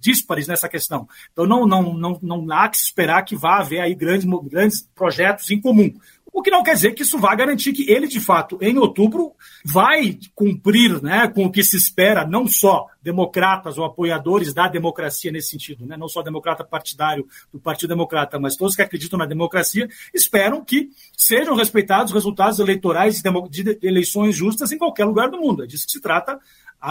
díspares 0.00 0.46
nessa 0.46 0.68
questão. 0.68 1.08
Então, 1.32 1.44
não, 1.44 1.66
não, 1.66 1.92
não, 1.94 2.20
não 2.22 2.52
há 2.52 2.68
que 2.68 2.76
esperar 2.76 3.24
que 3.24 3.34
vá 3.34 3.58
haver 3.58 3.80
aí 3.80 3.94
grandes, 3.94 4.24
grandes 4.44 4.88
projetos 4.94 5.50
em 5.50 5.60
comum. 5.60 5.92
O 6.32 6.40
que 6.40 6.50
não 6.50 6.62
quer 6.62 6.74
dizer 6.74 6.92
que 6.92 7.02
isso 7.02 7.18
vá 7.18 7.34
garantir 7.34 7.74
que 7.74 7.90
ele, 7.90 8.08
de 8.08 8.18
fato, 8.18 8.56
em 8.62 8.78
outubro, 8.78 9.32
vai 9.62 10.18
cumprir 10.34 11.02
né, 11.02 11.28
com 11.28 11.44
o 11.44 11.52
que 11.52 11.62
se 11.62 11.76
espera, 11.76 12.26
não 12.26 12.46
só 12.46 12.86
democratas 13.02 13.76
ou 13.76 13.84
apoiadores 13.84 14.54
da 14.54 14.66
democracia 14.66 15.30
nesse 15.30 15.50
sentido, 15.50 15.84
né, 15.84 15.94
não 15.94 16.08
só 16.08 16.22
democrata 16.22 16.64
partidário 16.64 17.26
do 17.52 17.60
Partido 17.60 17.90
Democrata, 17.90 18.38
mas 18.40 18.56
todos 18.56 18.74
que 18.74 18.80
acreditam 18.80 19.18
na 19.18 19.26
democracia, 19.26 19.86
esperam 20.14 20.64
que 20.64 20.88
sejam 21.14 21.54
respeitados 21.54 22.12
os 22.12 22.14
resultados 22.14 22.58
eleitorais 22.58 23.20
de 23.50 23.78
eleições 23.82 24.34
justas 24.34 24.72
em 24.72 24.78
qualquer 24.78 25.04
lugar 25.04 25.28
do 25.28 25.38
mundo. 25.38 25.64
É 25.64 25.66
disso 25.66 25.84
que 25.84 25.92
se 25.92 26.00
trata 26.00 26.40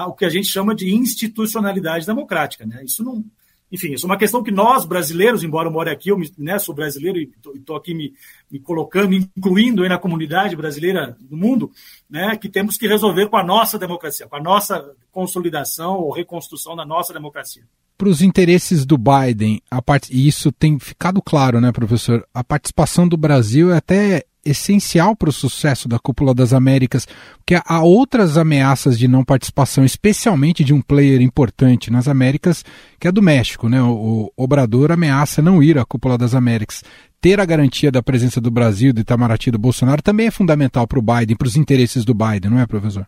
o 0.08 0.14
que 0.14 0.24
a 0.24 0.30
gente 0.30 0.48
chama 0.48 0.76
de 0.76 0.94
institucionalidade 0.94 2.06
democrática. 2.06 2.66
Né? 2.66 2.84
Isso 2.86 3.04
não, 3.04 3.26
enfim, 3.72 3.94
isso 3.94 4.06
é 4.06 4.10
uma 4.10 4.18
questão 4.18 4.44
que 4.44 4.52
nós, 4.52 4.86
brasileiros, 4.86 5.44
embora 5.44 5.70
eu 5.70 5.72
more 5.72 5.90
aqui, 5.90 6.10
eu 6.10 6.20
né, 6.38 6.60
sou 6.60 6.76
brasileiro 6.76 7.18
e 7.18 7.32
estou 7.56 7.76
aqui 7.76 7.94
me, 7.94 8.14
me, 8.52 8.60
colocando, 8.60 9.14
incluindo 9.14 9.84
aí 9.84 9.90
na 9.90 9.98
comunidade 9.98 10.56
brasileira 10.56 11.16
do 11.20 11.38
mundo, 11.38 11.72
né, 12.10 12.36
que 12.36 12.50
temos 12.50 12.78
que 12.78 12.88
resolver 12.88 13.30
com 13.30 13.38
a 13.38 13.44
nossa 13.44 13.80
democracia, 13.80 14.28
com 14.28 14.36
a 14.36 14.42
nossa 14.42 14.92
consolidação 15.12 15.96
ou 16.00 16.12
reconstrução 16.12 16.76
da 16.76 16.86
nossa 16.86 17.14
democracia. 17.14 17.64
Para 17.98 18.10
os 18.10 18.22
interesses 18.22 18.86
do 18.86 18.98
Biden, 18.98 19.62
a 19.70 19.82
part... 19.82 20.12
e 20.12 20.28
isso 20.28 20.52
tem 20.52 20.80
ficado 20.80 21.22
claro, 21.22 21.62
né, 21.62 21.72
professor? 21.72 22.26
A 22.34 22.44
participação 22.44 23.08
do 23.08 23.16
Brasil 23.16 23.72
é 23.72 23.78
até 23.78 24.26
essencial 24.46 25.16
para 25.16 25.30
o 25.30 25.34
sucesso 25.34 25.88
da 25.88 26.00
Cúpula 26.00 26.34
das 26.34 26.54
Américas, 26.54 27.08
porque 27.38 27.60
há 27.64 27.82
outras 27.82 28.38
ameaças 28.38 28.98
de 28.98 29.08
não 29.08 29.24
participação, 29.24 29.86
especialmente 29.86 30.64
de 30.64 30.74
um 30.74 30.82
player 30.82 31.22
importante 31.22 31.92
nas 31.92 32.08
Américas, 32.08 32.66
que 33.00 33.08
é 33.08 33.12
do 33.12 33.22
México. 33.22 33.70
Né? 33.70 33.82
O, 33.82 34.32
o 34.36 34.44
Obrador 34.44 34.92
ameaça 34.92 35.42
não 35.42 35.62
ir 35.62 35.78
à 35.78 35.86
Cúpula 35.86 36.18
das 36.18 36.34
Américas. 36.34 36.84
Ter 37.20 37.40
a 37.40 37.46
garantia 37.46 37.92
da 37.92 38.02
presença 38.02 38.42
do 38.42 38.50
Brasil, 38.50 38.92
do 38.92 39.02
Itamaraty, 39.02 39.52
do 39.52 39.60
Bolsonaro, 39.60 40.02
também 40.02 40.28
é 40.28 40.32
fundamental 40.32 40.88
para 40.88 41.00
o 41.00 41.02
Biden, 41.04 41.36
para 41.36 41.48
os 41.48 41.56
interesses 41.56 42.04
do 42.04 42.16
Biden, 42.16 42.50
não 42.50 42.60
é, 42.60 42.66
professor? 42.66 43.06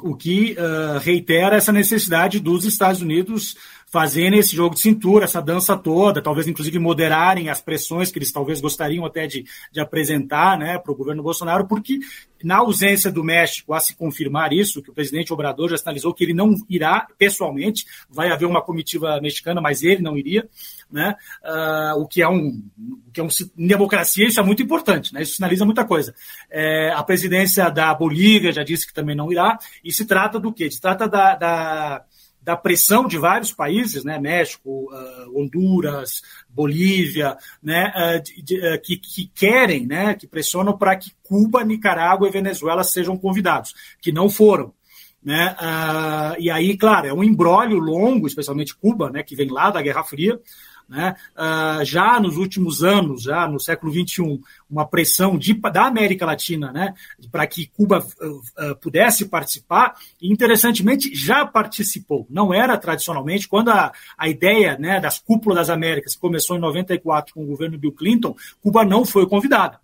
O 0.00 0.14
que 0.14 0.52
uh, 0.52 0.98
reitera 0.98 1.56
essa 1.56 1.72
necessidade 1.72 2.38
dos 2.38 2.64
Estados 2.64 3.02
Unidos 3.02 3.56
fazerem 3.90 4.38
esse 4.38 4.54
jogo 4.54 4.74
de 4.74 4.82
cintura, 4.82 5.24
essa 5.24 5.40
dança 5.40 5.76
toda, 5.76 6.22
talvez 6.22 6.46
inclusive 6.46 6.78
moderarem 6.78 7.48
as 7.48 7.60
pressões 7.60 8.10
que 8.12 8.18
eles 8.18 8.30
talvez 8.30 8.60
gostariam 8.60 9.04
até 9.04 9.26
de, 9.26 9.44
de 9.72 9.80
apresentar 9.80 10.58
né, 10.58 10.78
para 10.78 10.92
o 10.92 10.94
governo 10.94 11.22
Bolsonaro, 11.22 11.66
porque 11.66 11.98
na 12.44 12.58
ausência 12.58 13.10
do 13.10 13.24
México, 13.24 13.72
a 13.72 13.80
se 13.80 13.96
confirmar 13.96 14.52
isso, 14.52 14.82
que 14.82 14.90
o 14.90 14.94
presidente 14.94 15.32
Obrador 15.32 15.70
já 15.70 15.78
sinalizou 15.78 16.12
que 16.12 16.22
ele 16.22 16.34
não 16.34 16.54
irá 16.68 17.06
pessoalmente, 17.16 17.86
vai 18.10 18.30
haver 18.30 18.46
uma 18.46 18.62
comitiva 18.62 19.18
mexicana, 19.22 19.60
mas 19.60 19.82
ele 19.82 20.02
não 20.02 20.16
iria, 20.18 20.46
né? 20.90 21.16
Uh, 21.42 22.00
o 22.00 22.06
que 22.06 22.22
é 22.22 22.28
um, 22.28 22.62
o 23.06 23.12
que 23.12 23.20
é 23.20 23.24
um, 23.24 23.28
em 23.56 23.66
democracia 23.66 24.26
isso 24.26 24.40
é 24.40 24.42
muito 24.42 24.62
importante, 24.62 25.12
né? 25.12 25.22
Isso 25.22 25.36
sinaliza 25.36 25.64
muita 25.64 25.84
coisa. 25.84 26.14
É, 26.50 26.92
a 26.94 27.02
presidência 27.02 27.68
da 27.70 27.94
Bolívia 27.94 28.52
já 28.52 28.62
disse 28.62 28.86
que 28.86 28.94
também 28.94 29.14
não 29.16 29.30
irá, 29.30 29.58
e 29.84 29.92
se 29.92 30.06
trata 30.06 30.38
do 30.38 30.52
quê? 30.52 30.70
Se 30.70 30.80
trata 30.80 31.08
da, 31.08 31.34
da 31.34 32.04
da 32.48 32.56
pressão 32.56 33.06
de 33.06 33.18
vários 33.18 33.52
países, 33.52 34.04
né, 34.04 34.18
México, 34.18 34.88
uh, 34.90 35.38
Honduras, 35.38 36.22
Bolívia, 36.48 37.36
né, 37.62 37.92
uh, 37.94 38.22
de, 38.22 38.42
de, 38.42 38.56
uh, 38.56 38.80
que, 38.80 38.96
que, 38.96 39.30
querem, 39.34 39.86
né, 39.86 40.14
que 40.14 40.26
pressionam 40.26 40.74
para 40.74 40.96
que 40.96 41.12
Cuba, 41.22 41.62
Nicarágua 41.62 42.26
e 42.26 42.32
Venezuela 42.32 42.82
sejam 42.82 43.18
convidados, 43.18 43.74
que 44.00 44.10
não 44.10 44.30
foram. 44.30 44.72
Né? 45.20 45.54
e 46.38 46.48
aí, 46.48 46.74
claro, 46.78 47.08
é 47.08 47.12
um 47.12 47.24
embrólio 47.24 47.76
longo, 47.78 48.26
especialmente 48.26 48.74
Cuba, 48.74 49.10
né, 49.10 49.22
que 49.22 49.36
vem 49.36 49.50
lá 49.50 49.68
da 49.68 49.82
Guerra 49.82 50.04
Fria, 50.04 50.40
né? 50.88 51.14
Uh, 51.36 51.84
já 51.84 52.18
nos 52.18 52.36
últimos 52.36 52.82
anos, 52.82 53.24
já 53.24 53.46
no 53.46 53.60
século 53.60 53.92
XXI, 53.92 54.40
uma 54.70 54.86
pressão 54.86 55.36
de, 55.36 55.52
da 55.54 55.86
América 55.86 56.24
Latina 56.24 56.72
né? 56.72 56.94
para 57.30 57.46
que 57.46 57.66
Cuba 57.66 57.98
uh, 58.20 58.70
uh, 58.70 58.76
pudesse 58.76 59.26
participar, 59.26 59.94
e 60.20 60.32
interessantemente 60.32 61.14
já 61.14 61.44
participou. 61.44 62.26
Não 62.30 62.54
era 62.54 62.76
tradicionalmente, 62.78 63.48
quando 63.48 63.70
a, 63.70 63.92
a 64.16 64.28
ideia 64.28 64.78
né, 64.78 64.98
das 64.98 65.18
cúpulas 65.18 65.58
das 65.58 65.70
Américas 65.70 66.16
começou 66.16 66.56
em 66.56 66.60
94 66.60 67.34
com 67.34 67.42
o 67.42 67.46
governo 67.46 67.78
Bill 67.78 67.92
Clinton, 67.92 68.34
Cuba 68.62 68.84
não 68.84 69.04
foi 69.04 69.26
convidada. 69.26 69.78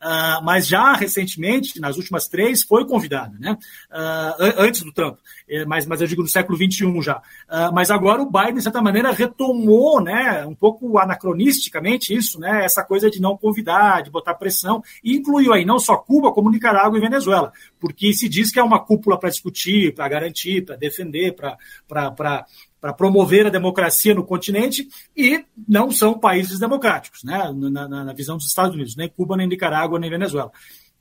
Uh, 0.00 0.44
mas 0.44 0.66
já 0.66 0.92
recentemente, 0.92 1.80
nas 1.80 1.96
últimas 1.96 2.28
três, 2.28 2.62
foi 2.62 2.86
convidada, 2.86 3.36
né? 3.38 3.58
Uh, 3.90 4.54
antes 4.58 4.82
do 4.82 4.92
Trump, 4.92 5.18
é, 5.48 5.64
mas, 5.64 5.86
mas 5.86 6.00
eu 6.00 6.06
digo 6.06 6.22
no 6.22 6.28
século 6.28 6.56
XXI 6.56 7.02
já. 7.02 7.16
Uh, 7.18 7.72
mas 7.74 7.90
agora 7.90 8.22
o 8.22 8.30
Biden, 8.30 8.54
de 8.54 8.62
certa 8.62 8.80
maneira, 8.80 9.10
retomou, 9.10 10.00
né, 10.00 10.46
um 10.46 10.54
pouco 10.54 10.98
anacronisticamente 10.98 12.14
isso, 12.14 12.38
né, 12.38 12.64
essa 12.64 12.84
coisa 12.84 13.10
de 13.10 13.20
não 13.20 13.36
convidar, 13.36 14.02
de 14.02 14.10
botar 14.10 14.34
pressão, 14.34 14.82
e 15.02 15.16
incluiu 15.16 15.52
aí 15.52 15.64
não 15.64 15.80
só 15.80 15.96
Cuba, 15.96 16.32
como 16.32 16.50
Nicarágua 16.50 16.96
e 16.96 17.00
Venezuela, 17.00 17.52
porque 17.80 18.12
se 18.12 18.28
diz 18.28 18.52
que 18.52 18.60
é 18.60 18.62
uma 18.62 18.78
cúpula 18.78 19.18
para 19.18 19.30
discutir, 19.30 19.94
para 19.94 20.08
garantir, 20.08 20.64
para 20.64 20.76
defender, 20.76 21.34
para 21.34 22.46
para 22.80 22.92
promover 22.92 23.46
a 23.46 23.50
democracia 23.50 24.14
no 24.14 24.24
continente 24.24 24.88
e 25.16 25.44
não 25.66 25.90
são 25.90 26.18
países 26.18 26.58
democráticos, 26.58 27.24
né, 27.24 27.52
na, 27.54 27.88
na, 27.88 28.04
na, 28.04 28.12
visão 28.12 28.36
dos 28.36 28.46
Estados 28.46 28.74
Unidos, 28.74 28.96
nem 28.96 29.08
Cuba, 29.08 29.36
nem 29.36 29.46
Nicarágua, 29.46 29.98
nem 29.98 30.10
Venezuela. 30.10 30.52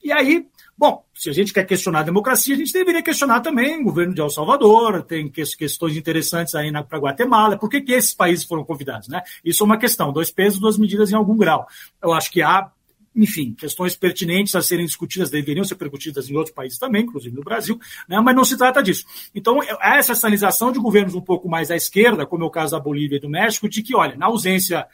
E 0.04 0.12
aí 0.12 0.48
Bom, 0.80 1.04
se 1.12 1.28
a 1.28 1.34
gente 1.34 1.52
quer 1.52 1.66
questionar 1.66 2.02
a 2.02 2.04
democracia, 2.04 2.54
a 2.54 2.58
gente 2.58 2.72
deveria 2.72 3.02
questionar 3.02 3.40
também 3.40 3.82
o 3.82 3.86
governo 3.86 4.13
de 4.13 4.22
El 4.22 4.30
Salvador, 4.30 5.02
tem 5.02 5.28
questões 5.28 5.98
interessantes 5.98 6.54
aí 6.54 6.72
para 6.84 7.00
Guatemala, 7.00 7.58
por 7.58 7.68
que, 7.68 7.82
que 7.82 7.94
esses 7.94 8.13
países 8.13 8.46
foram 8.46 8.63
convidados? 8.63 9.08
Né? 9.08 9.24
Isso 9.44 9.63
é 9.63 9.66
uma 9.66 9.80
questão, 9.80 10.13
dois 10.13 10.30
pesos, 10.30 10.60
duas 10.60 10.78
medidas 10.78 11.12
em 11.12 11.16
algum 11.16 11.36
grau. 11.36 11.66
Eu 12.00 12.13
acho 12.13 12.32
que 12.32 12.44
há 12.44 12.70
enfim, 13.18 13.54
questões 13.54 13.96
pertinentes 13.96 14.54
a 14.56 14.62
serem 14.62 14.86
discutidas 14.86 15.32
deveriam 15.32 15.66
ser 15.66 15.76
percutidas 15.76 16.30
em 16.30 16.36
outros 16.36 16.54
países 16.54 16.78
também, 16.78 17.04
inclusive 17.04 17.36
no 17.36 17.44
Brasil, 17.44 17.80
né, 18.08 18.20
mas 18.20 18.36
não 18.36 18.46
se 18.46 18.56
trata 18.56 18.84
disso. 18.84 19.06
Então, 19.34 19.60
há 19.82 19.98
essa 19.98 20.14
sinalização 20.14 20.72
de 20.72 20.80
governos 20.80 21.16
um 21.16 21.22
pouco 21.22 21.50
mais 21.50 21.72
à 21.72 21.76
esquerda, 21.76 22.26
como 22.26 22.44
é 22.44 22.48
o 22.48 22.52
caso 22.52 22.74
da 22.74 22.80
Bolívia 22.80 23.18
e 23.18 23.20
do 23.20 23.30
México, 23.30 23.68
de 23.68 23.82
que, 23.82 23.96
olha, 23.96 24.16
na 24.16 24.28
ausência 24.28 24.86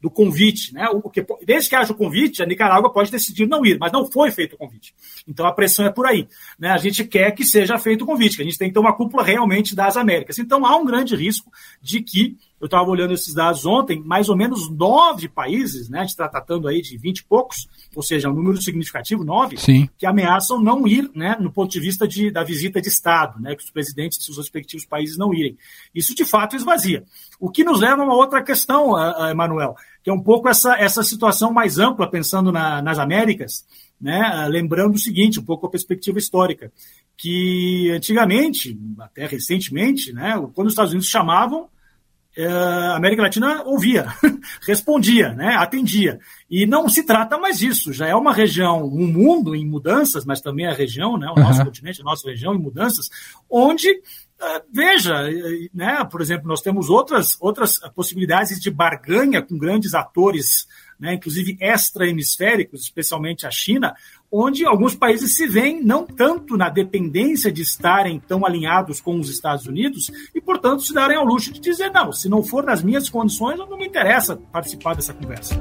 do 0.00 0.10
convite, 0.10 0.74
né? 0.74 0.88
O 0.90 1.08
que, 1.08 1.24
desde 1.44 1.70
que 1.70 1.76
haja 1.76 1.92
o 1.92 1.96
convite, 1.96 2.42
a 2.42 2.46
Nicarágua 2.46 2.92
pode 2.92 3.10
decidir 3.10 3.46
não 3.46 3.64
ir, 3.64 3.78
mas 3.78 3.92
não 3.92 4.10
foi 4.10 4.30
feito 4.30 4.54
o 4.54 4.58
convite. 4.58 4.94
Então 5.26 5.46
a 5.46 5.52
pressão 5.52 5.86
é 5.86 5.90
por 5.90 6.06
aí. 6.06 6.28
Né? 6.58 6.68
A 6.70 6.76
gente 6.76 7.04
quer 7.04 7.30
que 7.32 7.44
seja 7.44 7.78
feito 7.78 8.02
o 8.02 8.06
convite, 8.06 8.36
que 8.36 8.42
a 8.42 8.44
gente 8.44 8.58
tem 8.58 8.68
que 8.68 8.74
ter 8.74 8.80
uma 8.80 8.94
cúpula 8.94 9.22
realmente 9.22 9.74
das 9.74 9.96
Américas. 9.96 10.38
Então 10.38 10.64
há 10.66 10.76
um 10.76 10.84
grande 10.84 11.16
risco 11.16 11.50
de 11.80 12.02
que 12.02 12.36
eu 12.60 12.66
estava 12.66 12.88
olhando 12.88 13.12
esses 13.12 13.34
dados 13.34 13.66
ontem, 13.66 14.02
mais 14.02 14.28
ou 14.28 14.36
menos 14.36 14.70
nove 14.70 15.28
países, 15.28 15.88
né? 15.88 15.98
A 15.98 16.02
gente 16.02 16.10
está 16.10 16.28
tratando 16.28 16.66
aí 16.68 16.80
de 16.80 16.96
vinte 16.96 17.18
e 17.18 17.24
poucos, 17.24 17.68
ou 17.94 18.02
seja, 18.02 18.30
um 18.30 18.34
número 18.34 18.60
significativo, 18.62 19.24
nove, 19.24 19.58
Sim. 19.58 19.88
que 19.98 20.06
ameaçam 20.06 20.60
não 20.60 20.86
ir, 20.86 21.10
né? 21.14 21.36
No 21.38 21.52
ponto 21.52 21.70
de 21.70 21.80
vista 21.80 22.08
de, 22.08 22.30
da 22.30 22.42
visita 22.42 22.80
de 22.80 22.88
Estado, 22.88 23.38
né? 23.40 23.54
Que 23.54 23.62
os 23.62 23.70
presidentes 23.70 24.18
de 24.18 24.24
seus 24.24 24.38
respectivos 24.38 24.86
países 24.86 25.18
não 25.18 25.34
irem. 25.34 25.58
Isso 25.94 26.14
de 26.14 26.24
fato 26.24 26.56
esvazia. 26.56 27.04
O 27.38 27.50
que 27.50 27.62
nos 27.62 27.80
leva 27.80 28.00
a 28.00 28.04
uma 28.04 28.14
outra 28.14 28.42
questão, 28.42 28.94
Emanuel, 29.30 29.74
que 30.02 30.08
é 30.08 30.12
um 30.12 30.22
pouco 30.22 30.48
essa, 30.48 30.76
essa 30.76 31.02
situação 31.02 31.52
mais 31.52 31.78
ampla, 31.78 32.10
pensando 32.10 32.50
na, 32.50 32.80
nas 32.80 32.98
Américas, 32.98 33.66
né? 34.00 34.46
lembrando 34.48 34.94
o 34.94 34.98
seguinte, 34.98 35.40
um 35.40 35.44
pouco 35.44 35.66
a 35.66 35.70
perspectiva 35.70 36.18
histórica, 36.18 36.72
que 37.16 37.90
antigamente, 37.90 38.78
até 38.98 39.26
recentemente, 39.26 40.12
né? 40.12 40.34
quando 40.54 40.68
os 40.68 40.72
Estados 40.72 40.92
Unidos 40.92 41.08
chamavam, 41.08 41.68
a 42.44 42.96
América 42.96 43.22
Latina 43.22 43.62
ouvia, 43.64 44.06
respondia, 44.66 45.32
né, 45.32 45.54
atendia. 45.56 46.18
E 46.50 46.66
não 46.66 46.88
se 46.88 47.04
trata 47.04 47.38
mais 47.38 47.58
disso, 47.58 47.92
já 47.92 48.06
é 48.06 48.14
uma 48.14 48.32
região, 48.32 48.84
um 48.84 49.06
mundo 49.06 49.54
em 49.54 49.66
mudanças, 49.66 50.24
mas 50.24 50.40
também 50.40 50.66
a 50.66 50.74
região, 50.74 51.16
né, 51.16 51.28
o 51.34 51.40
nosso 51.40 51.60
uhum. 51.60 51.66
continente, 51.66 52.02
a 52.02 52.04
nossa 52.04 52.28
região 52.28 52.54
em 52.54 52.58
mudanças, 52.58 53.08
onde 53.48 53.90
uh, 53.90 54.62
veja, 54.72 55.14
né, 55.72 56.04
por 56.10 56.20
exemplo, 56.20 56.46
nós 56.46 56.60
temos 56.60 56.90
outras, 56.90 57.36
outras 57.40 57.78
possibilidades 57.94 58.60
de 58.60 58.70
barganha 58.70 59.40
com 59.40 59.56
grandes 59.56 59.94
atores 59.94 60.66
né, 60.98 61.14
inclusive 61.14 61.56
extra-hemisféricos, 61.60 62.82
especialmente 62.82 63.46
a 63.46 63.50
China, 63.50 63.94
onde 64.30 64.64
alguns 64.64 64.94
países 64.94 65.36
se 65.36 65.46
veem 65.46 65.82
não 65.82 66.06
tanto 66.06 66.56
na 66.56 66.68
dependência 66.68 67.52
de 67.52 67.62
estarem 67.62 68.20
tão 68.20 68.44
alinhados 68.44 69.00
com 69.00 69.18
os 69.18 69.30
Estados 69.30 69.66
Unidos 69.66 70.10
e, 70.34 70.40
portanto, 70.40 70.82
se 70.82 70.92
darem 70.92 71.16
ao 71.16 71.24
luxo 71.24 71.52
de 71.52 71.60
dizer: 71.60 71.90
não, 71.90 72.12
se 72.12 72.28
não 72.28 72.42
for 72.42 72.64
nas 72.64 72.82
minhas 72.82 73.08
condições, 73.08 73.58
não 73.58 73.78
me 73.78 73.86
interessa 73.86 74.36
participar 74.36 74.94
dessa 74.94 75.14
conversa. 75.14 75.56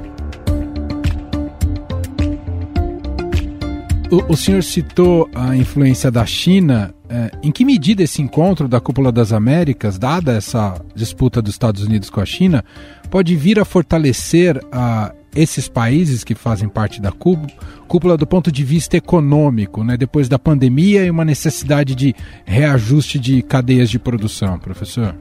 O, 4.30 4.38
senhor 4.38 4.64
citou 4.64 5.30
a 5.34 5.56
influência 5.56 6.12
da 6.12 6.26
China. 6.26 6.94
É, 7.10 7.32
em 7.44 7.52
que 7.52 7.66
medida 7.66 8.04
esse 8.04 8.22
encontro 8.22 8.68
da 8.68 8.80
Cúpula 8.80 9.12
das 9.12 9.32
Américas, 9.32 9.98
dada 9.98 10.34
essa 10.34 10.80
disputa 10.96 11.42
dos 11.42 11.54
Estados 11.54 11.84
Unidos 11.84 12.10
com 12.10 12.20
a 12.20 12.26
China, 12.26 12.64
pode 13.10 13.36
vir 13.36 13.60
a 13.60 13.66
fortalecer 13.66 14.60
a 14.72 15.14
esses 15.36 15.68
países 15.68 16.24
que 16.24 16.34
fazem 16.34 16.70
parte 16.70 17.02
da 17.02 17.12
cúpula 17.12 18.18
do 18.18 18.26
ponto 18.26 18.52
de 18.52 18.64
vista 18.64 18.98
econômico, 18.98 19.84
né, 19.84 19.98
depois 19.98 20.30
da 20.30 20.40
pandemia 20.40 21.06
e 21.06 21.12
uma 21.12 21.26
necessidade 21.26 21.94
de 21.94 22.16
reajuste 22.46 23.20
de 23.20 23.42
cadeias 23.42 23.90
de 23.90 24.00
produção, 24.00 24.58
professor? 24.58 25.16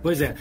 Pois 0.00 0.20
é. 0.20 0.34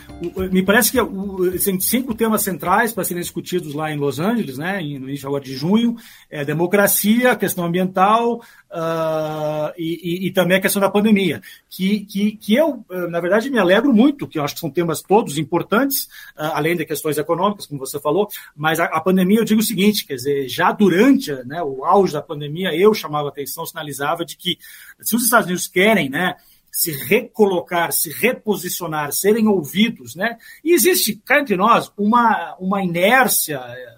me 0.51 0.63
parece 0.63 0.91
que 0.91 1.59
tem 1.59 1.79
cinco 1.79 2.13
temas 2.13 2.43
centrais 2.43 2.91
para 2.91 3.03
serem 3.03 3.21
discutidos 3.21 3.73
lá 3.73 3.91
em 3.91 3.97
Los 3.97 4.19
Angeles, 4.19 4.57
né, 4.57 4.79
no 4.79 5.09
início 5.09 5.27
agora 5.27 5.43
de 5.43 5.55
junho, 5.55 5.95
é 6.29 6.45
democracia, 6.45 7.35
questão 7.35 7.65
ambiental 7.65 8.35
uh, 8.35 9.73
e, 9.77 10.25
e, 10.25 10.27
e, 10.27 10.31
também 10.31 10.57
a 10.57 10.61
questão 10.61 10.79
da 10.79 10.89
pandemia, 10.89 11.41
que, 11.69 12.01
que, 12.01 12.31
que 12.37 12.55
eu, 12.55 12.85
ah, 12.89 13.07
na 13.07 13.19
verdade, 13.19 13.49
me 13.49 13.57
alegro 13.57 13.91
muito, 13.91 14.27
que 14.27 14.37
eu 14.37 14.43
acho 14.43 14.53
que 14.53 14.59
são 14.59 14.69
temas 14.69 15.01
todos 15.01 15.37
importantes, 15.37 16.03
uh, 16.37 16.53
além 16.53 16.75
de 16.75 16.85
questões 16.85 17.17
econômicas, 17.17 17.65
como 17.65 17.79
você 17.79 17.99
falou, 17.99 18.27
mas 18.55 18.79
a, 18.79 18.85
a, 18.85 19.01
pandemia, 19.01 19.39
eu 19.39 19.45
digo 19.45 19.61
o 19.61 19.63
seguinte, 19.63 20.05
quer 20.05 20.15
dizer, 20.15 20.47
já 20.47 20.71
durante 20.71 21.31
né, 21.45 21.63
o 21.63 21.83
auge 21.83 22.13
da 22.13 22.21
pandemia, 22.21 22.75
eu 22.75 22.93
chamava 22.93 23.29
atenção, 23.29 23.65
sinalizava 23.65 24.23
de 24.23 24.37
que 24.37 24.57
se 25.01 25.15
os 25.15 25.23
Estados 25.23 25.47
Unidos 25.47 25.67
querem, 25.67 26.09
né, 26.09 26.35
se 26.71 26.91
recolocar, 26.91 27.91
se 27.91 28.11
reposicionar, 28.11 29.11
serem 29.11 29.47
ouvidos, 29.47 30.15
né? 30.15 30.37
E 30.63 30.73
existe, 30.73 31.15
cá 31.25 31.39
entre 31.39 31.55
nós, 31.55 31.91
uma, 31.97 32.55
uma 32.59 32.83
inércia, 32.83 33.57
eh, 33.57 33.97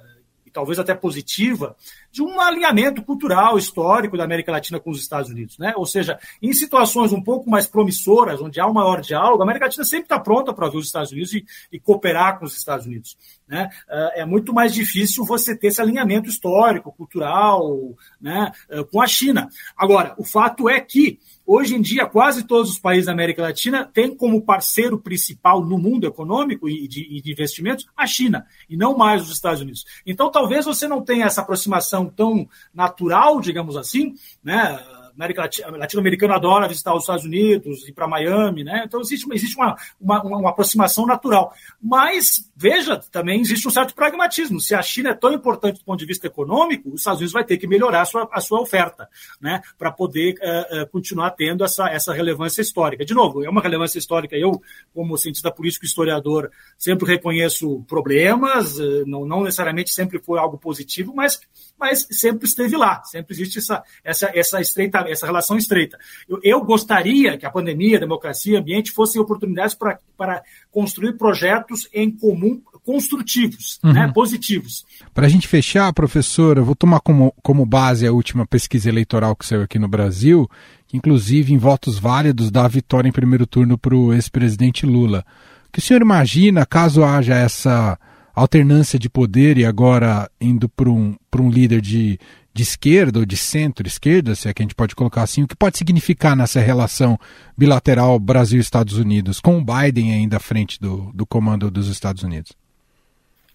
e 0.50 0.52
talvez 0.52 0.80
até 0.80 0.96
positiva, 0.96 1.76
de 2.12 2.24
um 2.24 2.42
alinhamento 2.42 3.04
cultural, 3.04 3.58
histórico 3.58 4.18
da 4.18 4.24
América 4.24 4.52
Latina 4.52 4.80
com 4.80 4.90
os 4.90 5.00
Estados 5.00 5.30
Unidos. 5.30 5.58
Né? 5.60 5.74
Ou 5.78 5.86
seja, 5.86 6.20
em 6.42 6.52
situações 6.54 7.14
um 7.14 7.22
pouco 7.22 7.50
mais 7.50 7.68
promissoras, 7.68 8.42
onde 8.42 8.60
há 8.60 8.68
um 8.68 8.74
maior 8.74 9.00
diálogo, 9.00 9.42
a 9.42 9.46
América 9.46 9.66
Latina 9.66 9.84
sempre 9.84 10.06
está 10.06 10.20
pronta 10.20 10.52
para 10.52 10.66
ouvir 10.66 10.80
os 10.80 10.88
Estados 10.88 11.12
Unidos 11.12 11.34
e, 11.34 11.46
e, 11.72 11.80
cooperar 11.80 12.40
com 12.40 12.46
os 12.46 12.58
Estados 12.58 12.88
Unidos. 12.88 13.16
Né? 13.48 13.70
Eh, 13.88 14.22
é 14.22 14.26
muito 14.26 14.52
mais 14.52 14.74
difícil 14.74 15.24
você 15.24 15.56
ter 15.56 15.68
esse 15.68 15.82
alinhamento 15.82 16.30
histórico, 16.30 16.92
cultural, 16.92 17.96
né, 18.20 18.52
eh, 18.70 18.84
com 18.92 19.02
a 19.02 19.08
China. 19.08 19.48
Agora, 19.78 20.16
o 20.18 20.24
fato 20.24 20.68
é 20.68 20.80
que 20.80 21.20
Hoje 21.52 21.76
em 21.76 21.82
dia, 21.82 22.06
quase 22.06 22.44
todos 22.44 22.70
os 22.70 22.78
países 22.78 23.08
da 23.08 23.12
América 23.12 23.42
Latina 23.42 23.84
têm 23.84 24.16
como 24.16 24.40
parceiro 24.40 25.00
principal 25.00 25.66
no 25.66 25.80
mundo 25.80 26.06
econômico 26.06 26.70
e 26.70 26.88
de, 26.88 27.02
e 27.10 27.20
de, 27.20 27.32
investimentos 27.32 27.88
a 27.98 28.06
China, 28.06 28.46
e 28.70 28.78
não 28.78 28.96
mais 28.96 29.24
os 29.24 29.32
Estados 29.32 29.60
Unidos. 29.60 29.84
Então, 30.06 30.30
talvez 30.30 30.66
você 30.66 30.88
não 30.88 31.02
tenha 31.02 31.26
essa 31.26 31.42
aproximação 31.42 32.06
tão 32.06 32.48
natural, 32.72 33.42
digamos 33.42 33.76
assim, 33.76 34.14
né? 34.44 34.80
América 35.16 35.50
latino-americano 35.72 36.34
adora 36.34 36.68
visitar 36.68 36.94
os 36.94 37.04
Estados 37.04 37.26
Unidos, 37.26 37.88
ir 37.88 37.94
para 37.94 38.08
Miami, 38.08 38.64
né? 38.64 38.84
Então 38.86 39.02
existe, 39.02 39.28
existe 39.34 39.56
uma, 39.58 39.76
uma, 40.00 40.24
uma, 40.24 40.50
aproximação 40.50 41.06
natural. 41.06 41.54
Mas, 41.82 42.50
veja, 42.56 42.98
também 43.12 43.42
existe 43.42 43.68
um 43.68 43.72
certo 43.72 43.94
pragmatismo. 43.94 44.60
Se 44.60 44.76
a 44.76 44.82
China 44.82 45.10
é 45.10 45.14
tão 45.14 45.34
importante 45.34 45.80
do 45.80 45.86
ponto 45.86 46.00
de 46.00 46.06
vista 46.06 46.28
econômico, 46.28 46.90
os 46.90 47.02
Estados 47.02 47.20
Unidos 47.20 47.34
vai 47.34 47.44
ter 47.44 47.58
que 47.58 47.68
melhorar 47.68 48.02
a 48.02 48.06
sua, 48.06 48.30
a 48.32 48.42
sua 48.42 48.62
oferta, 48.62 49.08
né? 49.42 49.62
Para 49.78 49.92
poder 49.92 50.36
uh, 50.36 50.84
uh, 50.84 50.88
continuar 50.88 51.32
tendo 51.32 51.64
essa, 51.64 51.90
essa 51.90 52.14
relevância 52.14 52.62
histórica. 52.62 53.06
De 53.06 53.14
novo, 53.14 53.44
é 53.44 53.50
uma 53.50 53.62
relevância 53.62 54.00
histórica. 54.00 54.36
Eu, 54.36 54.62
como 54.94 55.18
cientista 55.18 55.52
político 55.52 55.86
historiador, 55.86 56.52
sempre 56.78 57.08
reconheço 57.08 57.84
problemas, 57.88 58.78
uh, 58.78 59.06
não, 59.06 59.26
não 59.26 59.44
necessariamente 59.44 59.94
sempre 59.94 60.20
foi 60.20 60.40
algo 60.40 60.58
positivo, 60.58 61.14
mas, 61.16 61.40
mas 61.78 62.08
sempre 62.12 62.48
esteve 62.48 62.76
lá. 62.76 63.04
Sempre 63.04 63.34
existe 63.34 63.60
essa, 63.60 63.84
essa, 64.04 64.32
essa 64.34 64.62
estreita 64.62 65.09
essa 65.12 65.26
relação 65.26 65.58
estreita. 65.58 65.98
Eu, 66.28 66.40
eu 66.44 66.64
gostaria 66.64 67.38
que 67.38 67.46
a 67.46 67.52
pandemia, 67.52 67.98
a 67.98 68.00
democracia, 68.00 68.58
o 68.58 68.60
ambiente 68.62 68.92
fossem 68.92 69.22
oportunidades 69.22 69.74
para, 69.74 70.00
para 70.18 70.42
construir 70.72 71.18
projetos 71.18 71.88
em 71.94 72.12
comum 72.12 72.62
construtivos, 72.86 73.80
uhum. 73.84 73.94
né, 73.94 74.12
positivos. 74.14 74.86
Para 75.14 75.28
a 75.28 75.30
gente 75.30 75.48
fechar, 75.48 75.94
professor, 75.94 76.58
eu 76.58 76.66
vou 76.66 76.76
tomar 76.76 77.00
como, 77.02 77.34
como 77.44 77.66
base 77.66 78.08
a 78.08 78.12
última 78.12 78.48
pesquisa 78.48 78.90
eleitoral 78.90 79.36
que 79.36 79.46
saiu 79.46 79.62
aqui 79.62 79.78
no 79.78 79.88
Brasil, 79.88 80.50
que 80.88 80.98
inclusive 80.98 81.54
em 81.54 81.58
votos 81.58 82.00
válidos 82.00 82.50
dá 82.50 82.66
a 82.66 82.68
vitória 82.68 83.08
em 83.08 83.12
primeiro 83.12 83.46
turno 83.46 83.78
para 83.78 83.96
o 83.96 84.12
ex-presidente 84.14 84.86
Lula. 84.86 85.24
O 85.68 85.72
que 85.72 85.80
o 85.80 85.82
senhor 85.82 86.02
imagina 86.02 86.66
caso 86.66 87.04
haja 87.04 87.36
essa 87.36 88.00
alternância 88.34 88.98
de 88.98 89.10
poder 89.10 89.58
e 89.58 89.66
agora 89.66 90.30
indo 90.42 90.68
para 90.68 90.90
um, 90.90 91.16
um 91.38 91.50
líder 91.50 91.82
de, 91.82 92.20
de 92.60 92.64
esquerda 92.64 93.20
ou 93.20 93.26
de 93.26 93.38
centro-esquerda, 93.38 94.36
se 94.36 94.50
é 94.50 94.54
que 94.54 94.62
a 94.62 94.66
gente 94.66 94.76
pode 94.76 94.94
colocar 94.94 95.22
assim, 95.24 95.44
o 95.44 95.48
que 95.48 95.56
pode 95.56 95.78
significar 95.78 96.36
nessa 96.36 96.60
relação 96.60 97.18
bilateral 97.58 98.20
Brasil-Estados 98.20 98.98
Unidos, 98.98 99.40
com 99.40 99.58
o 99.58 99.64
Biden 99.64 100.12
ainda 100.12 100.36
à 100.36 100.40
frente 100.42 100.78
do, 100.78 101.10
do 101.14 101.26
comando 101.26 101.72
dos 101.72 101.88
Estados 101.88 102.22
Unidos? 102.22 102.52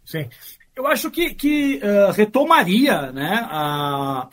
Sim. 0.07 0.27
Eu 0.77 0.89
acho 0.89 1.09
que, 1.09 1.33
que 1.33 1.81
uh, 1.85 2.11
retomaria, 2.11 3.13
né? 3.13 3.49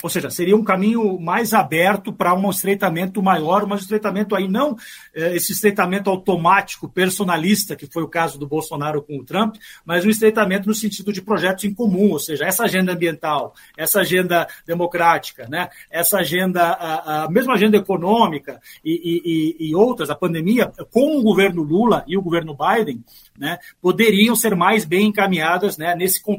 Ou 0.02 0.10
seja, 0.10 0.32
seria 0.32 0.56
um 0.56 0.64
caminho 0.64 1.20
mais 1.20 1.54
aberto 1.54 2.12
para 2.12 2.34
um 2.34 2.50
estreitamento 2.50 3.22
maior, 3.22 3.68
mas 3.68 3.82
um 3.82 3.84
estreitamento 3.84 4.36
aí 4.36 4.48
não 4.48 4.72
uh, 4.72 4.78
esse 5.14 5.52
estreitamento 5.52 6.10
automático, 6.10 6.90
personalista, 6.90 7.76
que 7.76 7.86
foi 7.86 8.02
o 8.02 8.08
caso 8.08 8.40
do 8.40 8.48
Bolsonaro 8.48 9.04
com 9.04 9.20
o 9.20 9.24
Trump, 9.24 9.58
mas 9.86 10.04
um 10.04 10.10
estreitamento 10.10 10.68
no 10.68 10.74
sentido 10.74 11.14
de 11.14 11.22
projetos 11.22 11.64
em 11.64 11.76
comum, 11.76 12.10
ou 12.10 12.20
seja, 12.20 12.44
essa 12.44 12.64
agenda 12.64 12.94
ambiental, 12.94 13.54
essa 13.78 14.00
agenda 14.00 14.48
democrática, 14.66 15.48
né? 15.48 15.70
Essa 15.92 16.18
agenda, 16.22 16.72
a, 16.72 17.26
a 17.26 17.30
mesma 17.30 17.54
agenda 17.54 17.78
econômica 17.78 18.60
e, 18.84 19.56
e, 19.60 19.70
e 19.70 19.76
outras, 19.76 20.10
a 20.10 20.16
pandemia, 20.16 20.72
com 20.90 21.20
o 21.20 21.22
governo 21.22 21.62
Lula 21.62 22.04
e 22.08 22.18
o 22.18 22.22
governo 22.22 22.58
Biden, 22.58 23.04
né? 23.38 23.60
Poderiam 23.80 24.36
ser 24.36 24.56
mais 24.56 24.86
bem 24.86 25.06
encaminhadas, 25.06 25.78
né? 25.78 25.96
Nesse. 25.96 26.31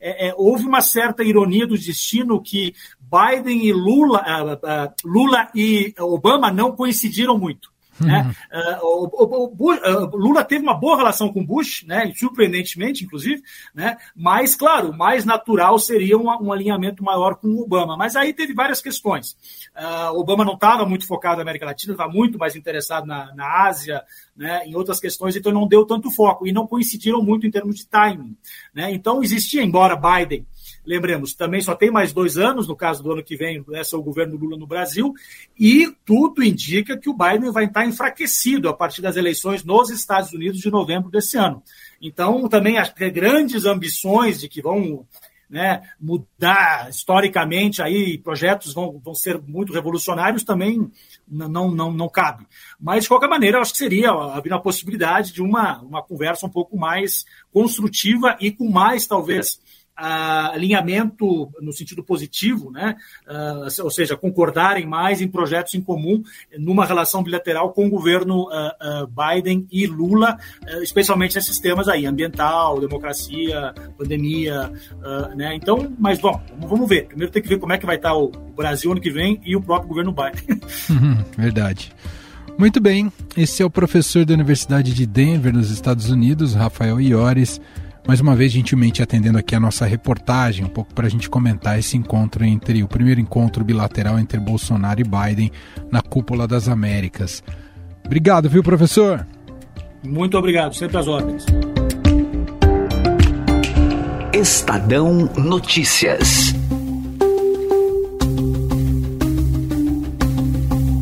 É, 0.00 0.28
é, 0.28 0.34
houve 0.36 0.64
uma 0.66 0.80
certa 0.80 1.24
ironia 1.24 1.66
do 1.66 1.76
destino 1.76 2.40
que 2.40 2.74
Biden 3.00 3.66
e 3.66 3.72
Lula, 3.72 4.22
uh, 4.22 4.52
uh, 4.54 4.94
Lula 5.04 5.48
e 5.54 5.94
Obama 5.98 6.50
não 6.50 6.72
coincidiram 6.72 7.38
muito. 7.38 7.73
Né? 8.00 8.34
Uh, 8.52 8.78
o, 8.82 9.24
o, 9.24 9.54
o, 9.56 10.16
Lula 10.16 10.44
teve 10.44 10.62
uma 10.62 10.74
boa 10.74 10.96
relação 10.96 11.32
com 11.32 11.44
Bush, 11.44 11.84
né? 11.86 12.12
surpreendentemente, 12.16 13.04
inclusive, 13.04 13.42
né? 13.74 13.96
mas, 14.14 14.54
claro, 14.54 14.90
o 14.90 14.96
mais 14.96 15.24
natural 15.24 15.78
seria 15.78 16.18
um, 16.18 16.26
um 16.26 16.52
alinhamento 16.52 17.02
maior 17.02 17.36
com 17.36 17.48
o 17.48 17.62
Obama. 17.62 17.96
Mas 17.96 18.16
aí 18.16 18.32
teve 18.32 18.52
várias 18.52 18.80
questões. 18.80 19.36
Uh, 19.76 20.18
Obama 20.18 20.44
não 20.44 20.54
estava 20.54 20.84
muito 20.86 21.06
focado 21.06 21.36
na 21.36 21.42
América 21.42 21.66
Latina, 21.66 21.92
estava 21.92 22.12
muito 22.12 22.38
mais 22.38 22.56
interessado 22.56 23.06
na, 23.06 23.34
na 23.34 23.66
Ásia, 23.66 24.02
né? 24.36 24.66
em 24.66 24.74
outras 24.74 25.00
questões, 25.00 25.36
então 25.36 25.52
não 25.52 25.66
deu 25.66 25.86
tanto 25.86 26.10
foco 26.10 26.46
e 26.46 26.52
não 26.52 26.66
coincidiram 26.66 27.22
muito 27.22 27.46
em 27.46 27.50
termos 27.50 27.76
de 27.76 27.86
timing. 27.86 28.36
Né? 28.74 28.92
Então 28.92 29.22
existia, 29.22 29.62
embora 29.62 29.96
Biden 29.96 30.46
Lembremos, 30.86 31.32
também 31.34 31.60
só 31.60 31.74
tem 31.74 31.90
mais 31.90 32.12
dois 32.12 32.36
anos, 32.36 32.68
no 32.68 32.76
caso 32.76 33.02
do 33.02 33.12
ano 33.12 33.24
que 33.24 33.36
vem, 33.36 33.64
esse 33.72 33.94
é 33.94 33.98
o 33.98 34.02
governo 34.02 34.36
Lula 34.36 34.56
no 34.56 34.66
Brasil, 34.66 35.14
e 35.58 35.90
tudo 36.04 36.44
indica 36.44 36.96
que 36.96 37.08
o 37.08 37.16
Biden 37.16 37.50
vai 37.50 37.64
estar 37.64 37.86
enfraquecido 37.86 38.68
a 38.68 38.74
partir 38.74 39.00
das 39.00 39.16
eleições 39.16 39.64
nos 39.64 39.90
Estados 39.90 40.32
Unidos 40.32 40.60
de 40.60 40.70
novembro 40.70 41.10
desse 41.10 41.38
ano. 41.38 41.62
Então, 42.00 42.46
também 42.48 42.78
as 42.78 42.92
grandes 42.92 43.64
ambições 43.64 44.40
de 44.40 44.48
que 44.48 44.60
vão 44.60 45.06
né, 45.48 45.82
mudar 46.00 46.88
historicamente 46.90 47.82
aí 47.82 48.18
projetos 48.18 48.74
vão, 48.74 48.98
vão 48.98 49.14
ser 49.14 49.40
muito 49.40 49.72
revolucionários 49.72 50.42
também 50.42 50.90
não, 51.28 51.70
não, 51.70 51.92
não 51.92 52.08
cabe. 52.08 52.46
Mas, 52.80 53.04
de 53.04 53.08
qualquer 53.08 53.28
maneira, 53.28 53.60
acho 53.60 53.72
que 53.72 53.78
seria 53.78 54.10
havia 54.10 54.54
a 54.54 54.60
possibilidade 54.60 55.32
de 55.32 55.42
uma, 55.42 55.80
uma 55.80 56.02
conversa 56.02 56.46
um 56.46 56.50
pouco 56.50 56.76
mais 56.76 57.24
construtiva 57.52 58.36
e 58.40 58.50
com 58.50 58.68
mais, 58.68 59.06
talvez, 59.06 59.60
alinhamento 59.96 61.50
no 61.60 61.72
sentido 61.72 62.02
positivo, 62.02 62.70
né? 62.70 62.96
Uh, 63.28 63.84
ou 63.84 63.90
seja, 63.90 64.16
concordarem 64.16 64.86
mais 64.86 65.20
em 65.20 65.28
projetos 65.28 65.74
em 65.74 65.80
comum 65.80 66.22
numa 66.58 66.84
relação 66.84 67.22
bilateral 67.22 67.72
com 67.72 67.86
o 67.86 67.90
governo 67.90 68.48
uh, 68.48 69.06
Biden 69.06 69.66
e 69.70 69.86
Lula, 69.86 70.36
especialmente 70.82 71.34
nesses 71.36 71.58
temas 71.58 71.88
aí, 71.88 72.06
ambiental, 72.06 72.80
democracia, 72.80 73.72
pandemia, 73.96 74.70
né? 75.36 75.54
Então, 75.54 75.94
mas 75.98 76.18
bom, 76.18 76.40
vamos 76.58 76.88
ver. 76.88 77.06
Primeiro 77.06 77.32
tem 77.32 77.42
que 77.42 77.48
ver 77.48 77.58
como 77.58 77.72
é 77.72 77.78
que 77.78 77.86
vai 77.86 77.96
estar 77.96 78.14
o 78.14 78.28
Brasil 78.56 78.90
ano 78.92 79.00
que 79.00 79.10
vem 79.10 79.40
e 79.44 79.54
o 79.56 79.62
próprio 79.62 79.88
governo 79.88 80.12
Biden. 80.12 80.60
Verdade. 81.36 81.92
Muito 82.56 82.80
bem, 82.80 83.12
esse 83.36 83.62
é 83.62 83.66
o 83.66 83.70
professor 83.70 84.24
da 84.24 84.32
Universidade 84.32 84.94
de 84.94 85.06
Denver, 85.06 85.52
nos 85.52 85.70
Estados 85.70 86.08
Unidos, 86.08 86.54
Rafael 86.54 87.00
Iores 87.00 87.60
mais 88.06 88.20
uma 88.20 88.36
vez 88.36 88.52
gentilmente 88.52 89.02
atendendo 89.02 89.38
aqui 89.38 89.54
a 89.54 89.60
nossa 89.60 89.86
reportagem, 89.86 90.64
um 90.64 90.68
pouco 90.68 90.92
para 90.92 91.06
a 91.06 91.10
gente 91.10 91.28
comentar 91.30 91.78
esse 91.78 91.96
encontro 91.96 92.44
entre 92.44 92.82
o 92.82 92.88
primeiro 92.88 93.20
encontro 93.20 93.64
bilateral 93.64 94.18
entre 94.18 94.38
Bolsonaro 94.38 95.00
e 95.00 95.04
Biden 95.04 95.50
na 95.90 96.02
cúpula 96.02 96.46
das 96.46 96.68
Américas. 96.68 97.42
Obrigado, 98.04 98.48
viu, 98.48 98.62
professor? 98.62 99.26
Muito 100.02 100.36
obrigado, 100.36 100.74
sempre 100.74 100.98
às 100.98 101.08
ordens. 101.08 101.46
Estadão 104.34 105.30
Notícias. 105.38 106.54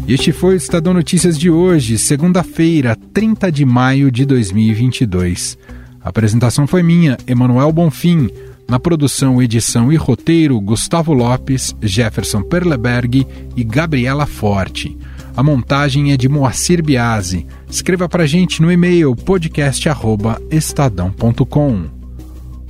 Este 0.07 0.31
foi 0.31 0.55
o 0.55 0.57
Estadão 0.57 0.95
Notícias 0.95 1.37
de 1.39 1.51
hoje, 1.51 1.99
segunda-feira, 1.99 2.97
30 3.13 3.51
de 3.51 3.65
maio 3.65 4.11
de 4.13 4.25
2022. 4.25 5.59
A 6.05 6.09
apresentação 6.09 6.67
foi 6.67 6.83
minha, 6.83 7.17
Emanuel 7.27 7.71
Bonfim. 7.73 8.29
Na 8.69 8.81
produção, 8.81 9.43
edição 9.43 9.93
e 9.93 9.97
roteiro, 9.97 10.59
Gustavo 10.61 11.13
Lopes, 11.13 11.75
Jefferson 11.83 12.43
Perleberg 12.43 13.27
e 13.57 13.65
Gabriela 13.65 14.25
Forte. 14.25 14.97
A 15.37 15.43
montagem 15.43 16.13
é 16.13 16.17
de 16.17 16.29
Moacir 16.29 16.81
Biasi. 16.83 17.47
Escreva 17.69 18.09
para 18.09 18.25
gente 18.27 18.63
no 18.63 18.73
e-mail 18.73 19.17
podcast@estadão.com. 19.17 21.85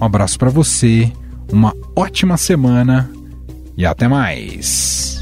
Um 0.00 0.04
abraço 0.04 0.38
para 0.38 0.50
você, 0.50 1.12
uma 1.52 1.72
ótima 1.94 2.36
semana 2.36 3.08
e 3.76 3.86
até 3.86 4.08
mais. 4.08 5.21